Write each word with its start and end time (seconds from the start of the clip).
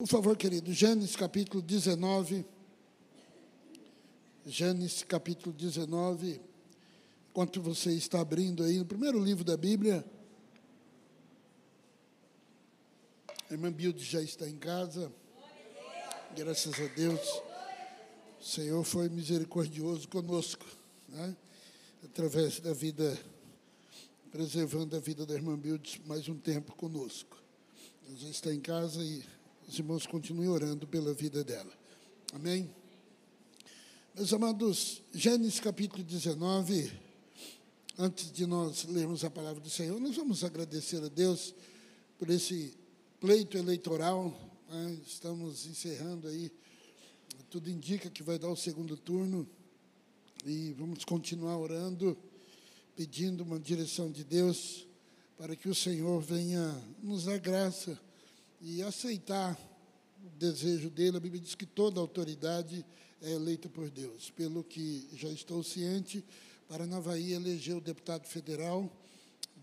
Por 0.00 0.08
favor, 0.08 0.34
querido, 0.34 0.72
Gênesis 0.72 1.14
capítulo 1.14 1.62
19. 1.62 2.42
Gênesis 4.46 5.02
capítulo 5.02 5.54
19. 5.54 6.40
Enquanto 7.28 7.60
você 7.60 7.92
está 7.92 8.18
abrindo 8.18 8.62
aí, 8.62 8.78
no 8.78 8.86
primeiro 8.86 9.22
livro 9.22 9.44
da 9.44 9.58
Bíblia. 9.58 10.02
A 13.50 13.52
irmã 13.52 13.70
Bilde 13.70 14.02
já 14.02 14.22
está 14.22 14.48
em 14.48 14.56
casa. 14.56 15.12
Graças 16.34 16.80
a 16.80 16.86
Deus. 16.94 17.20
O 18.40 18.42
Senhor 18.42 18.82
foi 18.84 19.06
misericordioso 19.10 20.08
conosco, 20.08 20.64
né? 21.10 21.36
através 22.02 22.58
da 22.58 22.72
vida, 22.72 23.20
preservando 24.32 24.96
a 24.96 24.98
vida 24.98 25.26
da 25.26 25.34
irmã 25.34 25.58
Bilde 25.58 26.00
mais 26.06 26.26
um 26.26 26.38
tempo 26.38 26.74
conosco. 26.74 27.36
Ela 28.08 28.16
já 28.16 28.28
está 28.30 28.50
em 28.50 28.60
casa 28.60 29.04
e 29.04 29.22
os 29.70 29.78
irmãos 29.78 30.04
continuem 30.04 30.48
orando 30.48 30.84
pela 30.84 31.14
vida 31.14 31.44
dela. 31.44 31.72
Amém? 32.32 32.68
Meus 34.16 34.32
amados, 34.32 35.00
Gênesis 35.14 35.60
capítulo 35.60 36.02
19, 36.02 36.90
antes 37.96 38.32
de 38.32 38.46
nós 38.46 38.82
lermos 38.86 39.24
a 39.24 39.30
palavra 39.30 39.60
do 39.60 39.70
Senhor, 39.70 40.00
nós 40.00 40.16
vamos 40.16 40.42
agradecer 40.42 41.00
a 41.04 41.06
Deus 41.06 41.54
por 42.18 42.28
esse 42.30 42.76
pleito 43.20 43.56
eleitoral. 43.56 44.36
Né? 44.68 44.98
Estamos 45.06 45.64
encerrando 45.66 46.26
aí, 46.26 46.50
tudo 47.48 47.70
indica 47.70 48.10
que 48.10 48.24
vai 48.24 48.40
dar 48.40 48.48
o 48.48 48.56
segundo 48.56 48.96
turno 48.96 49.48
e 50.44 50.72
vamos 50.72 51.04
continuar 51.04 51.56
orando, 51.56 52.18
pedindo 52.96 53.44
uma 53.44 53.60
direção 53.60 54.10
de 54.10 54.24
Deus 54.24 54.84
para 55.38 55.54
que 55.54 55.68
o 55.68 55.74
Senhor 55.76 56.20
venha 56.20 56.76
nos 57.00 57.26
dar 57.26 57.38
graça 57.38 57.96
e 58.60 58.82
aceitar 58.82 59.58
o 60.24 60.28
desejo 60.38 60.90
dele. 60.90 61.16
A 61.16 61.20
Bíblia 61.20 61.40
diz 61.40 61.54
que 61.54 61.66
toda 61.66 62.00
autoridade 62.00 62.84
é 63.22 63.32
eleita 63.32 63.68
por 63.68 63.90
Deus. 63.90 64.30
Pelo 64.30 64.62
que 64.62 65.08
já 65.14 65.28
estou 65.28 65.62
ciente, 65.62 66.24
Paranavaí 66.68 67.32
elegeu 67.32 67.78
o 67.78 67.80
deputado 67.80 68.26
federal, 68.26 68.90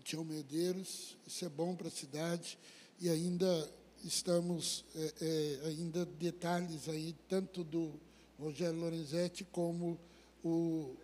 Tião 0.04 0.24
Medeiros. 0.24 1.16
Isso 1.26 1.44
é 1.44 1.48
bom 1.48 1.74
para 1.74 1.88
a 1.88 1.90
cidade. 1.90 2.58
E 3.00 3.08
ainda 3.08 3.70
estamos, 4.04 4.84
é, 4.94 5.14
é, 5.20 5.68
ainda 5.68 6.04
detalhes 6.04 6.88
aí, 6.88 7.14
tanto 7.28 7.62
do 7.62 7.92
Rogério 8.38 8.78
Lorenzetti 8.78 9.44
como 9.44 9.98
o, 10.42 10.94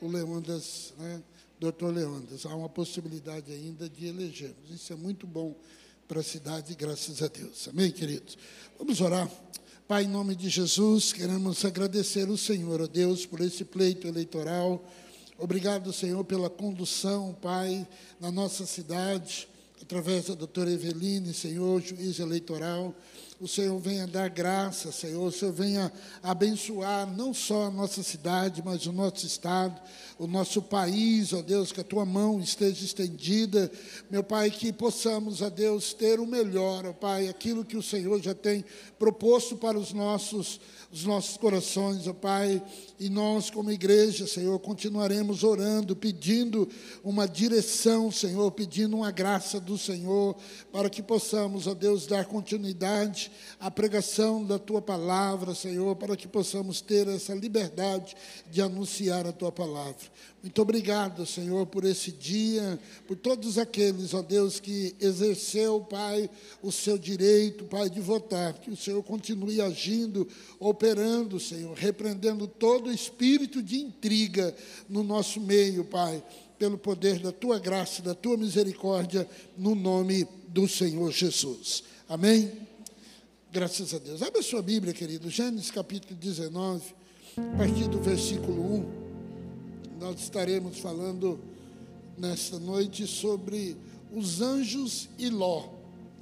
o 0.00 0.08
Leondas, 0.08 0.94
né? 0.98 1.22
doutor 1.58 1.94
Leondas. 1.94 2.44
Há 2.44 2.54
uma 2.54 2.68
possibilidade 2.68 3.52
ainda 3.52 3.88
de 3.88 4.06
elegermos. 4.06 4.70
Isso 4.70 4.92
é 4.92 4.96
muito 4.96 5.26
bom 5.26 5.54
para 6.12 6.20
a 6.20 6.22
cidade, 6.22 6.74
graças 6.74 7.22
a 7.22 7.26
Deus. 7.26 7.68
Amém, 7.68 7.90
queridos? 7.90 8.36
Vamos 8.78 9.00
orar. 9.00 9.30
Pai, 9.88 10.04
em 10.04 10.08
nome 10.08 10.36
de 10.36 10.50
Jesus, 10.50 11.10
queremos 11.10 11.64
agradecer 11.64 12.28
o 12.28 12.36
Senhor, 12.36 12.82
ó 12.82 12.86
Deus, 12.86 13.24
por 13.24 13.40
esse 13.40 13.64
pleito 13.64 14.06
eleitoral. 14.06 14.86
Obrigado, 15.38 15.90
Senhor, 15.90 16.22
pela 16.22 16.50
condução, 16.50 17.34
Pai, 17.40 17.88
na 18.20 18.30
nossa 18.30 18.66
cidade, 18.66 19.48
através 19.80 20.26
da 20.26 20.34
doutora 20.34 20.70
Eveline, 20.70 21.32
Senhor, 21.32 21.80
juiz 21.80 22.18
eleitoral 22.18 22.94
o 23.42 23.48
Senhor 23.48 23.76
venha 23.80 24.06
dar 24.06 24.28
graça, 24.28 24.92
Senhor, 24.92 25.26
o 25.26 25.32
Senhor 25.32 25.52
venha 25.52 25.92
abençoar 26.22 27.12
não 27.12 27.34
só 27.34 27.64
a 27.64 27.70
nossa 27.72 28.00
cidade, 28.00 28.62
mas 28.64 28.86
o 28.86 28.92
nosso 28.92 29.26
estado, 29.26 29.82
o 30.16 30.28
nosso 30.28 30.62
país, 30.62 31.32
ó 31.32 31.42
Deus, 31.42 31.72
que 31.72 31.80
a 31.80 31.84
tua 31.84 32.06
mão 32.06 32.38
esteja 32.38 32.84
estendida, 32.84 33.68
meu 34.08 34.22
Pai, 34.22 34.48
que 34.48 34.72
possamos, 34.72 35.42
ó 35.42 35.50
Deus, 35.50 35.92
ter 35.92 36.20
o 36.20 36.26
melhor, 36.26 36.86
ó 36.86 36.92
Pai, 36.92 37.26
aquilo 37.26 37.64
que 37.64 37.76
o 37.76 37.82
Senhor 37.82 38.22
já 38.22 38.32
tem 38.32 38.64
proposto 38.96 39.56
para 39.56 39.76
os 39.76 39.92
nossos, 39.92 40.60
os 40.92 41.04
nossos 41.04 41.36
corações, 41.36 42.06
ó 42.06 42.12
Pai, 42.12 42.62
e 43.00 43.10
nós, 43.10 43.50
como 43.50 43.72
igreja, 43.72 44.24
Senhor, 44.24 44.56
continuaremos 44.60 45.42
orando, 45.42 45.96
pedindo 45.96 46.68
uma 47.02 47.26
direção, 47.26 48.08
Senhor, 48.12 48.52
pedindo 48.52 48.96
uma 48.96 49.10
graça 49.10 49.58
do 49.58 49.76
Senhor, 49.76 50.36
para 50.70 50.88
que 50.88 51.02
possamos, 51.02 51.66
ó 51.66 51.74
Deus, 51.74 52.06
dar 52.06 52.26
continuidade 52.26 53.31
à 53.58 53.70
pregação 53.70 54.44
da 54.44 54.58
tua 54.58 54.82
palavra, 54.82 55.54
Senhor, 55.54 55.94
para 55.96 56.16
que 56.16 56.26
possamos 56.26 56.80
ter 56.80 57.08
essa 57.08 57.34
liberdade 57.34 58.14
de 58.50 58.60
anunciar 58.60 59.26
a 59.26 59.32
tua 59.32 59.52
palavra. 59.52 60.10
Muito 60.42 60.60
obrigado, 60.60 61.24
Senhor, 61.24 61.64
por 61.66 61.84
esse 61.84 62.10
dia, 62.10 62.76
por 63.06 63.16
todos 63.16 63.58
aqueles, 63.58 64.12
ó 64.12 64.22
Deus, 64.22 64.58
que 64.58 64.92
exerceu, 65.00 65.80
Pai, 65.80 66.28
o 66.60 66.72
seu 66.72 66.98
direito, 66.98 67.64
Pai, 67.64 67.88
de 67.88 68.00
votar. 68.00 68.54
Que 68.54 68.70
o 68.70 68.76
Senhor 68.76 69.00
continue 69.04 69.60
agindo, 69.60 70.26
operando, 70.58 71.38
Senhor, 71.38 71.76
repreendendo 71.76 72.48
todo 72.48 72.90
espírito 72.90 73.62
de 73.62 73.80
intriga 73.80 74.52
no 74.88 75.04
nosso 75.04 75.40
meio, 75.40 75.84
Pai, 75.84 76.20
pelo 76.58 76.76
poder 76.76 77.20
da 77.20 77.30
tua 77.30 77.60
graça, 77.60 78.02
da 78.02 78.14
tua 78.14 78.36
misericórdia, 78.36 79.28
no 79.56 79.76
nome 79.76 80.26
do 80.48 80.66
Senhor 80.66 81.12
Jesus. 81.12 81.84
Amém? 82.08 82.71
Graças 83.52 83.92
a 83.92 83.98
Deus. 83.98 84.22
Abre 84.22 84.40
a 84.40 84.42
sua 84.42 84.62
Bíblia, 84.62 84.94
querido, 84.94 85.28
Gênesis 85.28 85.70
capítulo 85.70 86.18
19, 86.18 86.94
a 87.36 87.58
partir 87.58 87.86
do 87.86 88.00
versículo 88.00 88.76
1 88.76 90.00
nós 90.00 90.20
estaremos 90.20 90.78
falando 90.78 91.38
nesta 92.16 92.58
noite 92.58 93.06
sobre 93.06 93.76
os 94.10 94.40
anjos 94.40 95.06
e 95.18 95.28
Ló. 95.28 95.68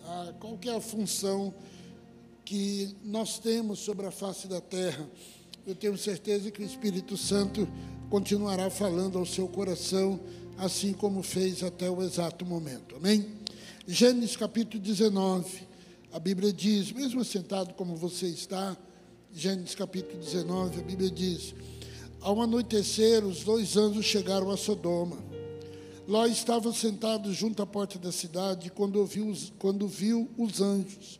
Tá? 0.03 0.35
Qual 0.41 0.59
é 0.67 0.71
a 0.71 0.81
função 0.81 1.55
que 2.45 2.97
nós 3.05 3.39
temos 3.39 3.79
sobre 3.79 4.07
a 4.07 4.11
face 4.11 4.49
da 4.49 4.61
terra? 4.61 5.09
Eu 5.65 5.77
tenho 5.77 5.97
certeza 5.97 6.51
que 6.51 6.61
o 6.61 6.67
Espírito 6.67 7.17
Santo 7.17 7.69
continuará 8.09 8.69
falando 8.71 9.17
ao 9.17 9.25
seu 9.25 9.47
coração, 9.47 10.19
assim 10.59 10.93
como 10.93 11.23
fez 11.23 11.63
até 11.63 11.89
o 11.89 12.03
exato 12.03 12.45
momento. 12.45 12.97
Amém? 12.97 13.25
Gênesis 13.87 14.37
capítulo 14.37 14.83
19, 14.83 15.70
a 16.13 16.19
Bíblia 16.19 16.53
diz, 16.53 16.93
mesmo 16.93 17.25
sentado 17.25 17.75
como 17.75 17.97
você 17.97 18.27
está, 18.27 18.77
Gênesis 19.33 19.75
capítulo 19.75 20.19
19, 20.21 20.81
a 20.81 20.83
Bíblia 20.83 21.11
diz: 21.11 21.55
ao 22.21 22.43
anoitecer, 22.43 23.25
os 23.25 23.45
dois 23.45 23.79
anjos 23.79 24.05
chegaram 24.05 24.51
a 24.51 24.57
Sodoma. 24.57 25.17
Ló 26.07 26.27
estava 26.27 26.71
sentado 26.73 27.33
junto 27.33 27.63
à 27.63 27.67
porta 27.67 27.99
da 27.99 28.13
cidade 28.13 28.71
quando 28.71 29.05
viu 29.07 29.29
os, 29.29 29.53
quando 29.59 29.89
viu 29.89 30.29
os 30.37 30.61
anjos. 30.61 31.19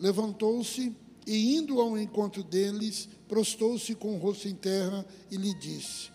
Levantou-se 0.00 0.96
e, 1.26 1.56
indo 1.56 1.80
ao 1.80 1.96
encontro 1.96 2.42
deles, 2.42 3.08
prostou-se 3.28 3.94
com 3.94 4.16
o 4.16 4.18
rosto 4.18 4.48
em 4.48 4.54
terra 4.54 5.06
e 5.30 5.36
lhe 5.36 5.54
disse: 5.54 6.10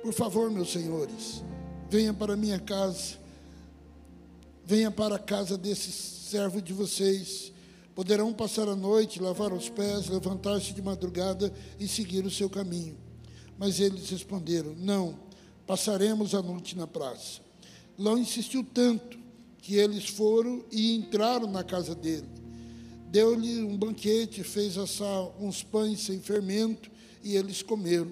Por 0.00 0.12
favor, 0.12 0.48
meus 0.48 0.70
senhores, 0.70 1.42
venha 1.90 2.14
para 2.14 2.36
minha 2.36 2.60
casa, 2.60 3.16
venha 4.64 4.92
para 4.92 5.16
a 5.16 5.18
casa 5.18 5.58
desse 5.58 5.90
servo 5.90 6.62
de 6.62 6.72
vocês. 6.72 7.51
Poderão 7.94 8.32
passar 8.32 8.68
a 8.68 8.76
noite, 8.76 9.20
lavar 9.20 9.52
os 9.52 9.68
pés, 9.68 10.08
levantar-se 10.08 10.72
de 10.72 10.80
madrugada 10.80 11.52
e 11.78 11.86
seguir 11.86 12.24
o 12.24 12.30
seu 12.30 12.48
caminho. 12.48 12.96
Mas 13.58 13.80
eles 13.80 14.08
responderam: 14.08 14.74
Não, 14.76 15.18
passaremos 15.66 16.34
a 16.34 16.42
noite 16.42 16.76
na 16.76 16.86
praça. 16.86 17.40
Ló 17.98 18.16
insistiu 18.16 18.64
tanto 18.64 19.18
que 19.58 19.76
eles 19.76 20.08
foram 20.08 20.64
e 20.72 20.96
entraram 20.96 21.46
na 21.46 21.62
casa 21.62 21.94
dele. 21.94 22.28
Deu-lhe 23.08 23.62
um 23.62 23.76
banquete, 23.76 24.42
fez 24.42 24.78
assar 24.78 25.30
uns 25.38 25.62
pães 25.62 26.00
sem 26.00 26.18
fermento 26.18 26.90
e 27.22 27.36
eles 27.36 27.62
comeram. 27.62 28.10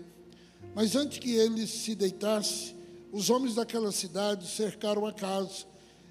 Mas 0.75 0.95
antes 0.95 1.19
que 1.19 1.31
eles 1.33 1.71
se 1.71 1.95
deitassem, 1.95 2.77
os 3.11 3.31
homens 3.31 3.55
daquela 3.55 3.91
cidade 3.91 4.47
cercaram 4.47 5.07
a 5.07 5.13
casa. 5.13 5.70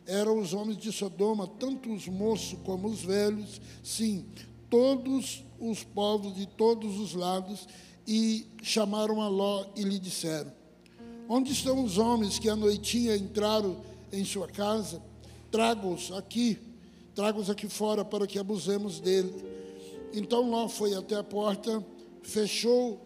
Eram 0.09 0.40
os 0.40 0.56
homens 0.56 0.80
de 0.80 0.92
Sodoma, 0.92 1.46
tanto 1.46 1.94
os 1.94 2.08
moços 2.08 2.58
como 2.64 2.88
os 2.88 3.03
velhos, 3.03 3.62
sim, 3.84 4.25
todos 4.68 5.44
os 5.59 5.84
povos 5.84 6.35
de 6.35 6.47
todos 6.47 7.00
os 7.00 7.14
lados, 7.14 7.67
e 8.08 8.47
chamaram 8.64 9.22
a 9.22 9.28
Ló 9.28 9.67
e 9.76 9.84
lhe 9.84 10.00
disseram: 10.00 10.52
Onde 11.29 11.52
estão 11.52 11.84
os 11.84 12.00
homens 12.00 12.40
que 12.40 12.50
à 12.50 12.56
noitinha 12.56 13.16
entraram 13.16 13.78
em 14.11 14.26
sua 14.26 14.47
casa? 14.47 15.00
Traga-os 15.52 16.11
aqui, 16.11 16.58
traga-os 17.14 17.47
aqui 17.47 17.70
fora 17.70 18.03
para 18.03 18.26
que 18.26 18.40
abusemos 18.40 19.00
dele. 19.00 19.32
Então 20.11 20.50
Ló 20.50 20.67
foi 20.67 20.96
até 20.96 21.17
a 21.17 21.23
porta, 21.23 21.85
fechou 22.23 23.00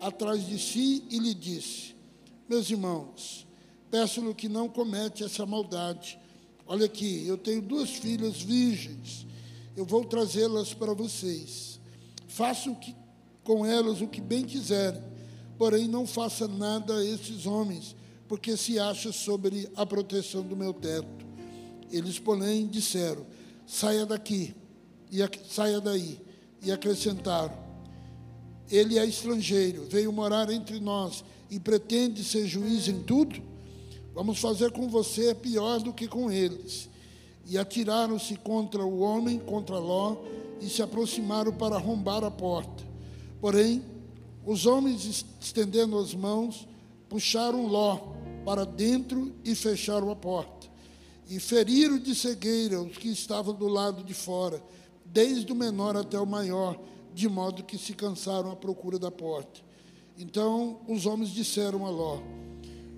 atrás 0.00 0.46
de 0.46 0.60
si 0.60 1.02
e 1.10 1.18
lhe 1.18 1.34
disse: 1.34 1.96
Meus 2.48 2.70
irmãos, 2.70 3.43
peço-lhe 3.94 4.34
que 4.34 4.48
não 4.48 4.68
comete 4.68 5.22
essa 5.22 5.46
maldade. 5.46 6.18
Olha 6.66 6.86
aqui, 6.86 7.24
eu 7.28 7.38
tenho 7.38 7.62
duas 7.62 7.90
filhas 7.90 8.42
virgens, 8.42 9.24
eu 9.76 9.84
vou 9.84 10.04
trazê-las 10.04 10.74
para 10.74 10.92
vocês. 10.92 11.78
Façam 12.26 12.72
o 12.72 12.76
que 12.76 12.92
com 13.44 13.64
elas 13.64 14.00
o 14.00 14.08
que 14.08 14.20
bem 14.20 14.44
quiserem, 14.44 15.00
porém 15.56 15.86
não 15.86 16.08
faça 16.08 16.48
nada 16.48 16.96
a 16.96 17.04
esses 17.04 17.46
homens, 17.46 17.94
porque 18.26 18.56
se 18.56 18.80
acha 18.80 19.12
sobre 19.12 19.70
a 19.76 19.86
proteção 19.86 20.42
do 20.42 20.56
meu 20.56 20.74
teto. 20.74 21.24
Eles, 21.88 22.18
porém, 22.18 22.66
disseram: 22.66 23.24
Saia 23.64 24.04
daqui, 24.04 24.56
e 25.08 25.18
saia 25.48 25.80
daí. 25.80 26.20
E 26.60 26.72
acrescentaram: 26.72 27.56
Ele 28.68 28.98
é 28.98 29.06
estrangeiro, 29.06 29.86
veio 29.88 30.12
morar 30.12 30.50
entre 30.50 30.80
nós 30.80 31.22
e 31.48 31.60
pretende 31.60 32.24
ser 32.24 32.44
juiz 32.48 32.88
em 32.88 33.00
tudo? 33.00 33.53
Vamos 34.14 34.38
fazer 34.38 34.70
com 34.70 34.88
você 34.88 35.34
pior 35.34 35.80
do 35.80 35.92
que 35.92 36.06
com 36.06 36.30
eles. 36.30 36.88
E 37.46 37.58
atiraram-se 37.58 38.36
contra 38.36 38.84
o 38.84 39.00
homem, 39.00 39.38
contra 39.38 39.78
Ló, 39.78 40.16
e 40.60 40.68
se 40.68 40.80
aproximaram 40.82 41.52
para 41.52 41.76
arrombar 41.76 42.22
a 42.22 42.30
porta. 42.30 42.84
Porém, 43.40 43.82
os 44.46 44.66
homens, 44.66 45.24
estendendo 45.40 45.98
as 45.98 46.14
mãos, 46.14 46.66
puxaram 47.08 47.66
Ló 47.66 48.14
para 48.44 48.64
dentro 48.64 49.34
e 49.44 49.54
fecharam 49.54 50.10
a 50.10 50.16
porta. 50.16 50.68
E 51.28 51.40
feriram 51.40 51.98
de 51.98 52.14
cegueira 52.14 52.80
os 52.80 52.96
que 52.96 53.08
estavam 53.08 53.52
do 53.54 53.66
lado 53.66 54.04
de 54.04 54.14
fora, 54.14 54.62
desde 55.04 55.50
o 55.50 55.56
menor 55.56 55.96
até 55.96 56.18
o 56.18 56.26
maior, 56.26 56.78
de 57.12 57.28
modo 57.28 57.64
que 57.64 57.78
se 57.78 57.94
cansaram 57.94 58.50
à 58.50 58.56
procura 58.56 58.98
da 58.98 59.10
porta. 59.10 59.60
Então 60.16 60.80
os 60.86 61.04
homens 61.06 61.30
disseram 61.30 61.84
a 61.84 61.90
Ló: 61.90 62.18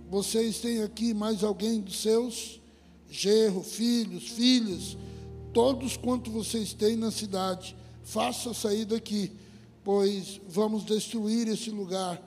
Vocês 0.08 0.60
têm 0.60 0.82
aqui 0.82 1.12
mais 1.12 1.42
alguém 1.42 1.80
dos 1.80 2.00
seus? 2.00 2.60
Gerro, 3.10 3.62
filhos, 3.62 4.28
filhas, 4.28 4.96
todos 5.52 5.96
quanto 5.96 6.30
vocês 6.30 6.72
têm 6.72 6.96
na 6.96 7.10
cidade, 7.10 7.76
faça 8.02 8.52
sair 8.52 8.84
daqui, 8.84 9.32
pois 9.82 10.40
vamos 10.48 10.84
destruir 10.84 11.48
esse 11.48 11.70
lugar, 11.70 12.20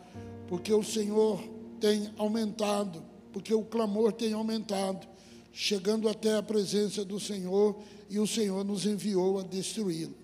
porque 0.47 0.73
o 0.73 0.83
Senhor 0.83 1.41
tem 1.79 2.09
aumentado, 2.17 3.03
porque 3.31 3.53
o 3.53 3.63
clamor 3.63 4.11
tem 4.13 4.33
aumentado, 4.33 5.07
chegando 5.53 6.07
até 6.09 6.35
a 6.35 6.43
presença 6.43 7.03
do 7.05 7.19
Senhor, 7.19 7.77
e 8.09 8.19
o 8.19 8.27
Senhor 8.27 8.63
nos 8.63 8.85
enviou 8.85 9.39
a 9.39 9.43
destruí-lo. 9.43 10.15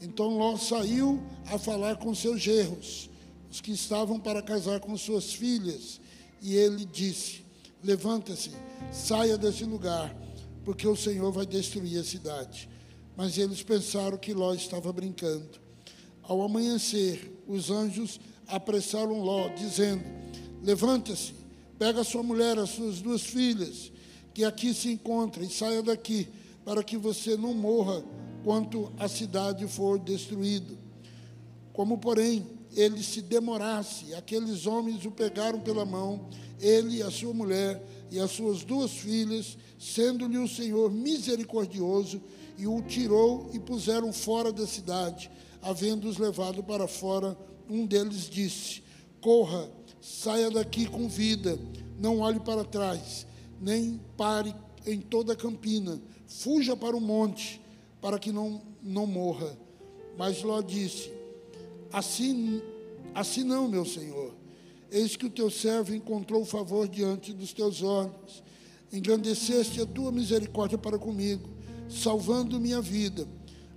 Então 0.00 0.36
Ló 0.36 0.56
saiu 0.56 1.22
a 1.46 1.58
falar 1.58 1.96
com 1.96 2.14
seus 2.14 2.40
gerros 2.40 3.08
os 3.50 3.60
que 3.60 3.70
estavam 3.70 4.18
para 4.18 4.42
casar 4.42 4.80
com 4.80 4.96
suas 4.96 5.32
filhas, 5.32 6.00
e 6.44 6.54
ele 6.56 6.84
disse: 6.84 7.42
Levanta-se, 7.82 8.50
saia 8.92 9.38
desse 9.38 9.64
lugar, 9.64 10.14
porque 10.62 10.86
o 10.86 10.94
Senhor 10.94 11.32
vai 11.32 11.46
destruir 11.46 11.98
a 11.98 12.04
cidade. 12.04 12.68
Mas 13.16 13.38
eles 13.38 13.62
pensaram 13.62 14.18
que 14.18 14.34
Ló 14.34 14.52
estava 14.52 14.92
brincando. 14.92 15.58
Ao 16.22 16.42
amanhecer, 16.42 17.42
os 17.48 17.70
anjos 17.70 18.20
apressaram 18.46 19.22
Ló, 19.22 19.48
dizendo: 19.48 20.04
Levanta-se, 20.62 21.32
pega 21.78 22.04
sua 22.04 22.22
mulher, 22.22 22.58
as 22.58 22.70
suas 22.70 23.00
duas 23.00 23.22
filhas, 23.22 23.90
que 24.34 24.44
aqui 24.44 24.74
se 24.74 24.90
encontram, 24.90 25.44
e 25.44 25.50
saia 25.50 25.82
daqui, 25.82 26.28
para 26.62 26.84
que 26.84 26.98
você 26.98 27.38
não 27.38 27.54
morra 27.54 28.04
quanto 28.44 28.92
a 28.98 29.08
cidade 29.08 29.66
for 29.66 29.98
destruída. 29.98 30.74
Como, 31.72 31.96
porém, 31.96 32.46
ele 32.74 33.02
se 33.02 33.22
demorasse. 33.22 34.14
Aqueles 34.14 34.66
homens 34.66 35.04
o 35.04 35.10
pegaram 35.10 35.60
pela 35.60 35.84
mão, 35.84 36.28
ele, 36.60 37.02
a 37.02 37.10
sua 37.10 37.32
mulher 37.32 37.82
e 38.10 38.18
as 38.18 38.30
suas 38.30 38.64
duas 38.64 38.90
filhas, 38.90 39.56
sendo-lhe 39.78 40.38
o 40.38 40.48
Senhor 40.48 40.90
misericordioso, 40.90 42.20
e 42.56 42.66
o 42.66 42.80
tirou 42.82 43.50
e 43.52 43.58
puseram 43.58 44.12
fora 44.12 44.52
da 44.52 44.66
cidade. 44.66 45.30
Havendo-os 45.60 46.18
levado 46.18 46.62
para 46.62 46.86
fora, 46.86 47.36
um 47.68 47.86
deles 47.86 48.28
disse: 48.28 48.82
Corra, 49.20 49.68
saia 50.00 50.50
daqui 50.50 50.86
com 50.86 51.08
vida, 51.08 51.58
não 51.98 52.20
olhe 52.20 52.38
para 52.38 52.64
trás, 52.64 53.26
nem 53.60 54.00
pare 54.16 54.54
em 54.86 55.00
toda 55.00 55.32
a 55.32 55.36
campina, 55.36 56.00
fuja 56.26 56.76
para 56.76 56.96
o 56.96 57.00
monte, 57.00 57.60
para 58.00 58.18
que 58.18 58.30
não, 58.30 58.60
não 58.82 59.06
morra. 59.06 59.56
Mas 60.16 60.42
Ló 60.42 60.60
disse: 60.60 61.10
Assim, 61.94 62.60
assim 63.14 63.44
não, 63.44 63.68
meu 63.68 63.84
Senhor. 63.84 64.34
Eis 64.90 65.14
que 65.14 65.26
o 65.26 65.30
teu 65.30 65.48
servo 65.48 65.94
encontrou 65.94 66.44
favor 66.44 66.88
diante 66.88 67.32
dos 67.32 67.52
teus 67.52 67.84
olhos. 67.84 68.42
Engrandeceste 68.92 69.80
a 69.80 69.86
tua 69.86 70.10
misericórdia 70.10 70.76
para 70.76 70.98
comigo, 70.98 71.48
salvando 71.88 72.58
minha 72.58 72.80
vida. 72.80 73.28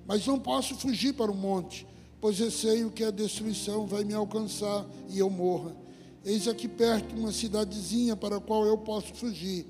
Mas 0.08 0.26
não 0.26 0.40
posso 0.40 0.74
fugir 0.74 1.14
para 1.14 1.32
o 1.32 1.36
monte, 1.36 1.86
pois 2.20 2.40
receio 2.40 2.90
que 2.90 3.04
a 3.04 3.12
destruição 3.12 3.86
vai 3.86 4.04
me 4.04 4.16
alcançar 4.16 4.84
e 5.10 5.20
eu 5.20 5.30
morra. 5.30 5.78
Eis 6.26 6.48
aqui 6.48 6.68
perto 6.68 7.16
uma 7.16 7.32
cidadezinha 7.32 8.16
para 8.16 8.38
a 8.38 8.42
qual 8.42 8.66
eu 8.66 8.80
posso 8.80 9.14
fugir. 9.14 9.64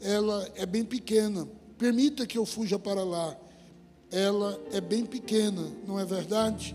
Ela 0.00 0.50
é 0.56 0.66
bem 0.66 0.84
pequena. 0.84 1.48
Permita 1.78 2.26
que 2.26 2.36
eu 2.36 2.44
fuja 2.44 2.80
para 2.80 3.04
lá. 3.04 3.36
Ela 4.10 4.60
é 4.72 4.80
bem 4.80 5.06
pequena, 5.06 5.70
não 5.86 6.00
é 6.00 6.04
verdade? 6.04 6.74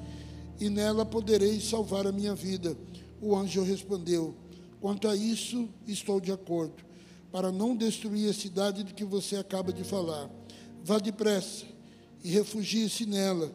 E 0.59 0.69
nela 0.69 1.05
poderei 1.05 1.59
salvar 1.59 2.07
a 2.07 2.11
minha 2.11 2.33
vida. 2.33 2.75
O 3.21 3.35
anjo 3.35 3.63
respondeu: 3.63 4.35
Quanto 4.79 5.07
a 5.07 5.15
isso, 5.15 5.67
estou 5.87 6.19
de 6.19 6.31
acordo, 6.31 6.75
para 7.31 7.51
não 7.51 7.75
destruir 7.75 8.29
a 8.29 8.33
cidade 8.33 8.83
de 8.83 8.93
que 8.93 9.03
você 9.03 9.35
acaba 9.35 9.73
de 9.73 9.83
falar. 9.83 10.29
Vá 10.83 10.99
depressa 10.99 11.65
e 12.23 12.29
refugie-se 12.29 13.05
nela, 13.05 13.53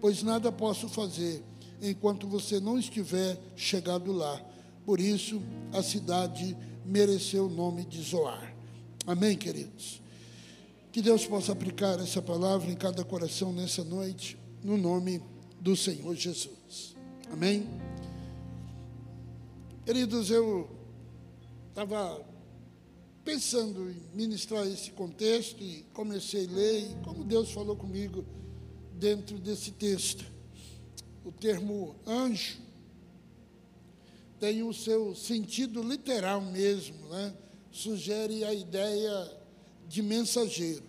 pois 0.00 0.22
nada 0.22 0.50
posso 0.52 0.88
fazer 0.88 1.42
enquanto 1.80 2.26
você 2.26 2.60
não 2.60 2.78
estiver 2.78 3.38
chegado 3.56 4.12
lá. 4.12 4.40
Por 4.84 5.00
isso, 5.00 5.40
a 5.72 5.82
cidade 5.82 6.56
mereceu 6.84 7.46
o 7.46 7.50
nome 7.50 7.84
de 7.84 8.02
Zoar. 8.02 8.54
Amém, 9.06 9.36
queridos? 9.36 10.02
Que 10.92 11.02
Deus 11.02 11.26
possa 11.26 11.52
aplicar 11.52 11.98
essa 12.00 12.22
palavra 12.22 12.70
em 12.70 12.76
cada 12.76 13.04
coração 13.04 13.52
nessa 13.52 13.82
noite, 13.82 14.36
no 14.62 14.76
nome 14.76 15.18
de 15.18 15.33
do 15.64 15.74
Senhor 15.74 16.14
Jesus. 16.14 16.94
Amém? 17.32 17.66
Queridos, 19.86 20.30
eu 20.30 20.68
estava 21.70 22.22
pensando 23.24 23.90
em 23.90 23.96
ministrar 24.12 24.66
esse 24.66 24.90
contexto 24.90 25.64
e 25.64 25.86
comecei 25.94 26.46
a 26.46 26.50
ler, 26.50 26.90
e 26.90 26.94
como 27.02 27.24
Deus 27.24 27.50
falou 27.50 27.74
comigo 27.76 28.26
dentro 28.92 29.38
desse 29.38 29.70
texto. 29.70 30.30
O 31.24 31.32
termo 31.32 31.96
anjo 32.06 32.58
tem 34.38 34.62
o 34.62 34.74
seu 34.74 35.14
sentido 35.14 35.82
literal 35.82 36.42
mesmo, 36.42 37.08
né? 37.08 37.34
sugere 37.72 38.44
a 38.44 38.52
ideia 38.52 39.40
de 39.88 40.02
mensageiro. 40.02 40.84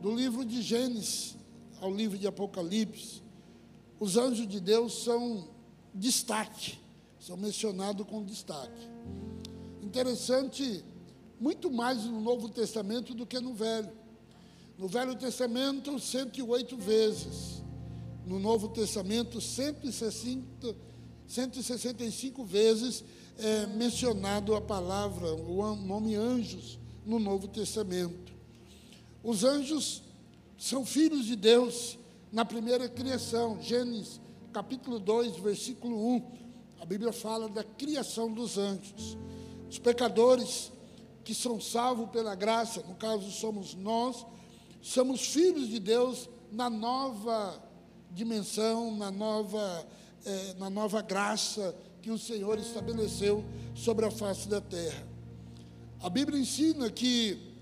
Do 0.00 0.14
livro 0.14 0.44
de 0.44 0.62
Gênesis 0.62 1.36
ao 1.80 1.92
livro 1.92 2.16
de 2.16 2.28
Apocalipse, 2.28 3.26
os 4.00 4.16
anjos 4.16 4.46
de 4.46 4.60
Deus 4.60 5.04
são 5.04 5.48
destaque, 5.94 6.78
são 7.18 7.36
mencionados 7.36 8.06
com 8.06 8.24
destaque. 8.24 8.88
Interessante, 9.82 10.84
muito 11.40 11.70
mais 11.70 12.04
no 12.04 12.20
Novo 12.20 12.48
Testamento 12.48 13.14
do 13.14 13.26
que 13.26 13.40
no 13.40 13.54
Velho. 13.54 13.90
No 14.76 14.86
Velho 14.86 15.16
Testamento, 15.16 15.98
108 15.98 16.76
vezes. 16.76 17.62
No 18.24 18.38
Novo 18.38 18.68
Testamento, 18.68 19.40
160, 19.40 20.76
165 21.26 22.44
vezes 22.44 23.02
é 23.38 23.66
mencionado 23.66 24.54
a 24.54 24.60
palavra, 24.60 25.32
o 25.32 25.74
nome 25.76 26.14
anjos 26.14 26.78
no 27.06 27.18
Novo 27.18 27.48
Testamento. 27.48 28.32
Os 29.22 29.44
anjos 29.44 30.02
são 30.58 30.84
filhos 30.84 31.24
de 31.24 31.36
Deus 31.36 31.98
na 32.30 32.44
primeira 32.44 32.88
criação, 32.88 33.60
Gênesis 33.60 34.20
capítulo 34.52 34.98
2, 34.98 35.36
versículo 35.36 36.16
1, 36.16 36.32
a 36.80 36.84
Bíblia 36.84 37.12
fala 37.12 37.48
da 37.48 37.62
criação 37.62 38.32
dos 38.32 38.58
anjos. 38.58 39.16
Os 39.68 39.78
pecadores 39.78 40.72
que 41.24 41.34
são 41.34 41.60
salvos 41.60 42.10
pela 42.10 42.34
graça, 42.34 42.82
no 42.88 42.94
caso 42.94 43.30
somos 43.30 43.74
nós, 43.74 44.24
somos 44.80 45.26
filhos 45.26 45.68
de 45.68 45.78
Deus 45.78 46.28
na 46.50 46.70
nova 46.70 47.62
dimensão, 48.10 48.96
na 48.96 49.10
nova, 49.10 49.86
eh, 50.24 50.54
na 50.58 50.70
nova 50.70 51.02
graça 51.02 51.74
que 52.00 52.10
o 52.10 52.18
Senhor 52.18 52.58
estabeleceu 52.58 53.44
sobre 53.74 54.06
a 54.06 54.10
face 54.10 54.48
da 54.48 54.60
terra. 54.60 55.06
A 56.00 56.08
Bíblia 56.08 56.40
ensina 56.40 56.90
que 56.90 57.54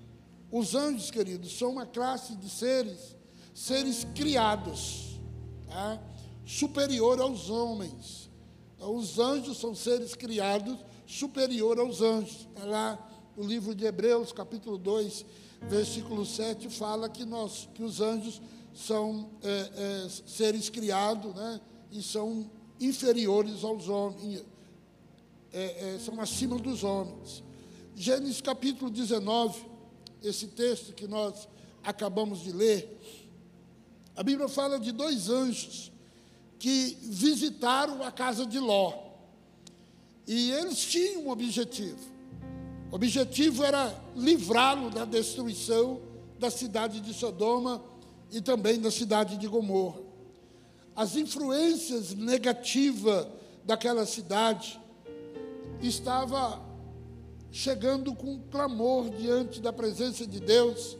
os 0.50 0.74
anjos, 0.74 1.10
queridos, 1.10 1.58
são 1.58 1.72
uma 1.72 1.86
classe 1.86 2.36
de 2.36 2.48
seres 2.48 3.15
seres 3.56 4.06
criados, 4.14 5.18
tá? 5.66 5.98
superior 6.44 7.18
aos 7.18 7.48
homens. 7.48 8.30
Então, 8.76 8.94
os 8.94 9.18
anjos 9.18 9.56
são 9.56 9.74
seres 9.74 10.14
criados 10.14 10.78
superior 11.06 11.78
aos 11.80 12.02
anjos. 12.02 12.46
Está 12.54 12.66
lá 12.66 13.10
o 13.34 13.42
livro 13.42 13.74
de 13.74 13.86
Hebreus, 13.86 14.30
capítulo 14.30 14.76
2, 14.76 15.24
versículo 15.62 16.26
7, 16.26 16.68
fala 16.68 17.08
que, 17.08 17.24
nós, 17.24 17.66
que 17.72 17.82
os 17.82 18.02
anjos 18.02 18.42
são 18.74 19.30
é, 19.42 19.70
é, 20.04 20.08
seres 20.26 20.68
criados 20.68 21.34
né? 21.34 21.58
e 21.90 22.02
são 22.02 22.50
inferiores 22.78 23.64
aos 23.64 23.88
homens, 23.88 24.44
é, 25.50 25.94
é 25.94 25.98
são 25.98 26.20
acima 26.20 26.58
dos 26.58 26.84
homens. 26.84 27.42
Gênesis 27.94 28.42
capítulo 28.42 28.90
19, 28.90 29.64
esse 30.22 30.48
texto 30.48 30.92
que 30.92 31.08
nós 31.08 31.48
acabamos 31.82 32.40
de 32.40 32.52
ler, 32.52 33.25
A 34.16 34.22
Bíblia 34.22 34.48
fala 34.48 34.80
de 34.80 34.92
dois 34.92 35.28
anjos 35.28 35.92
que 36.58 36.96
visitaram 37.02 38.02
a 38.02 38.10
casa 38.10 38.46
de 38.46 38.58
Ló. 38.58 38.94
E 40.26 40.50
eles 40.52 40.82
tinham 40.86 41.26
um 41.26 41.30
objetivo. 41.30 41.98
O 42.90 42.94
objetivo 42.94 43.62
era 43.62 43.94
livrá-lo 44.16 44.88
da 44.88 45.04
destruição 45.04 46.00
da 46.38 46.50
cidade 46.50 47.00
de 47.00 47.12
Sodoma 47.12 47.82
e 48.32 48.40
também 48.40 48.80
da 48.80 48.90
cidade 48.90 49.36
de 49.36 49.46
Gomorra. 49.46 50.00
As 50.94 51.14
influências 51.14 52.14
negativas 52.14 53.26
daquela 53.64 54.06
cidade 54.06 54.80
estava 55.82 56.64
chegando 57.52 58.14
com 58.14 58.34
um 58.34 58.42
clamor 58.50 59.10
diante 59.10 59.60
da 59.60 59.72
presença 59.72 60.26
de 60.26 60.40
Deus, 60.40 60.96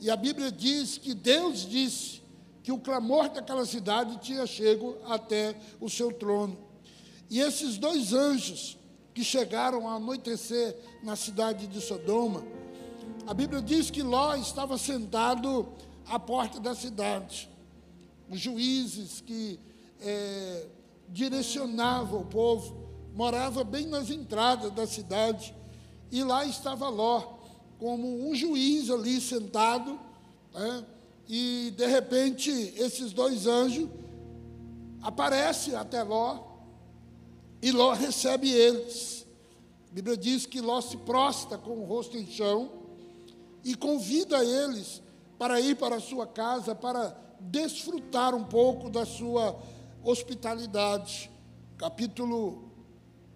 e 0.00 0.10
a 0.10 0.16
Bíblia 0.16 0.50
diz 0.50 0.98
que 0.98 1.14
Deus 1.14 1.60
disse 1.68 2.25
que 2.66 2.72
o 2.72 2.80
clamor 2.80 3.28
daquela 3.28 3.64
cidade 3.64 4.18
tinha 4.18 4.44
chego 4.44 4.96
até 5.04 5.56
o 5.80 5.88
seu 5.88 6.12
trono. 6.12 6.58
E 7.30 7.38
esses 7.38 7.78
dois 7.78 8.12
anjos 8.12 8.76
que 9.14 9.22
chegaram 9.22 9.88
a 9.88 9.94
anoitecer 9.94 10.76
na 11.00 11.14
cidade 11.14 11.68
de 11.68 11.80
Sodoma, 11.80 12.44
a 13.24 13.32
Bíblia 13.32 13.62
diz 13.62 13.88
que 13.88 14.02
Ló 14.02 14.34
estava 14.34 14.76
sentado 14.76 15.68
à 16.08 16.18
porta 16.18 16.58
da 16.58 16.74
cidade. 16.74 17.48
Os 18.28 18.40
juízes 18.40 19.20
que 19.20 19.60
é, 20.00 20.66
direcionavam 21.08 22.22
o 22.22 22.26
povo 22.26 22.76
morava 23.14 23.62
bem 23.62 23.86
nas 23.86 24.10
entradas 24.10 24.72
da 24.72 24.88
cidade 24.88 25.54
e 26.10 26.20
lá 26.24 26.44
estava 26.44 26.88
Ló 26.88 27.20
como 27.78 28.28
um 28.28 28.34
juiz 28.34 28.90
ali 28.90 29.20
sentado, 29.20 30.00
né? 30.52 30.84
E 31.28 31.72
de 31.76 31.86
repente 31.86 32.50
esses 32.76 33.12
dois 33.12 33.46
anjos 33.46 33.88
aparecem 35.02 35.74
até 35.74 36.02
Ló 36.02 36.42
e 37.60 37.70
Ló 37.72 37.92
recebe 37.92 38.50
eles. 38.50 39.26
A 39.90 39.94
Bíblia 39.94 40.16
diz 40.16 40.46
que 40.46 40.60
Ló 40.60 40.80
se 40.80 40.96
prosta 40.98 41.56
com 41.56 41.78
o 41.78 41.84
rosto 41.84 42.16
em 42.16 42.26
chão 42.26 42.70
e 43.64 43.74
convida 43.74 44.44
eles 44.44 45.02
para 45.38 45.60
ir 45.60 45.76
para 45.76 45.96
a 45.96 46.00
sua 46.00 46.26
casa 46.26 46.74
para 46.74 47.16
desfrutar 47.40 48.34
um 48.34 48.44
pouco 48.44 48.88
da 48.88 49.04
sua 49.04 49.58
hospitalidade. 50.02 51.30
Capítulo 51.76 52.70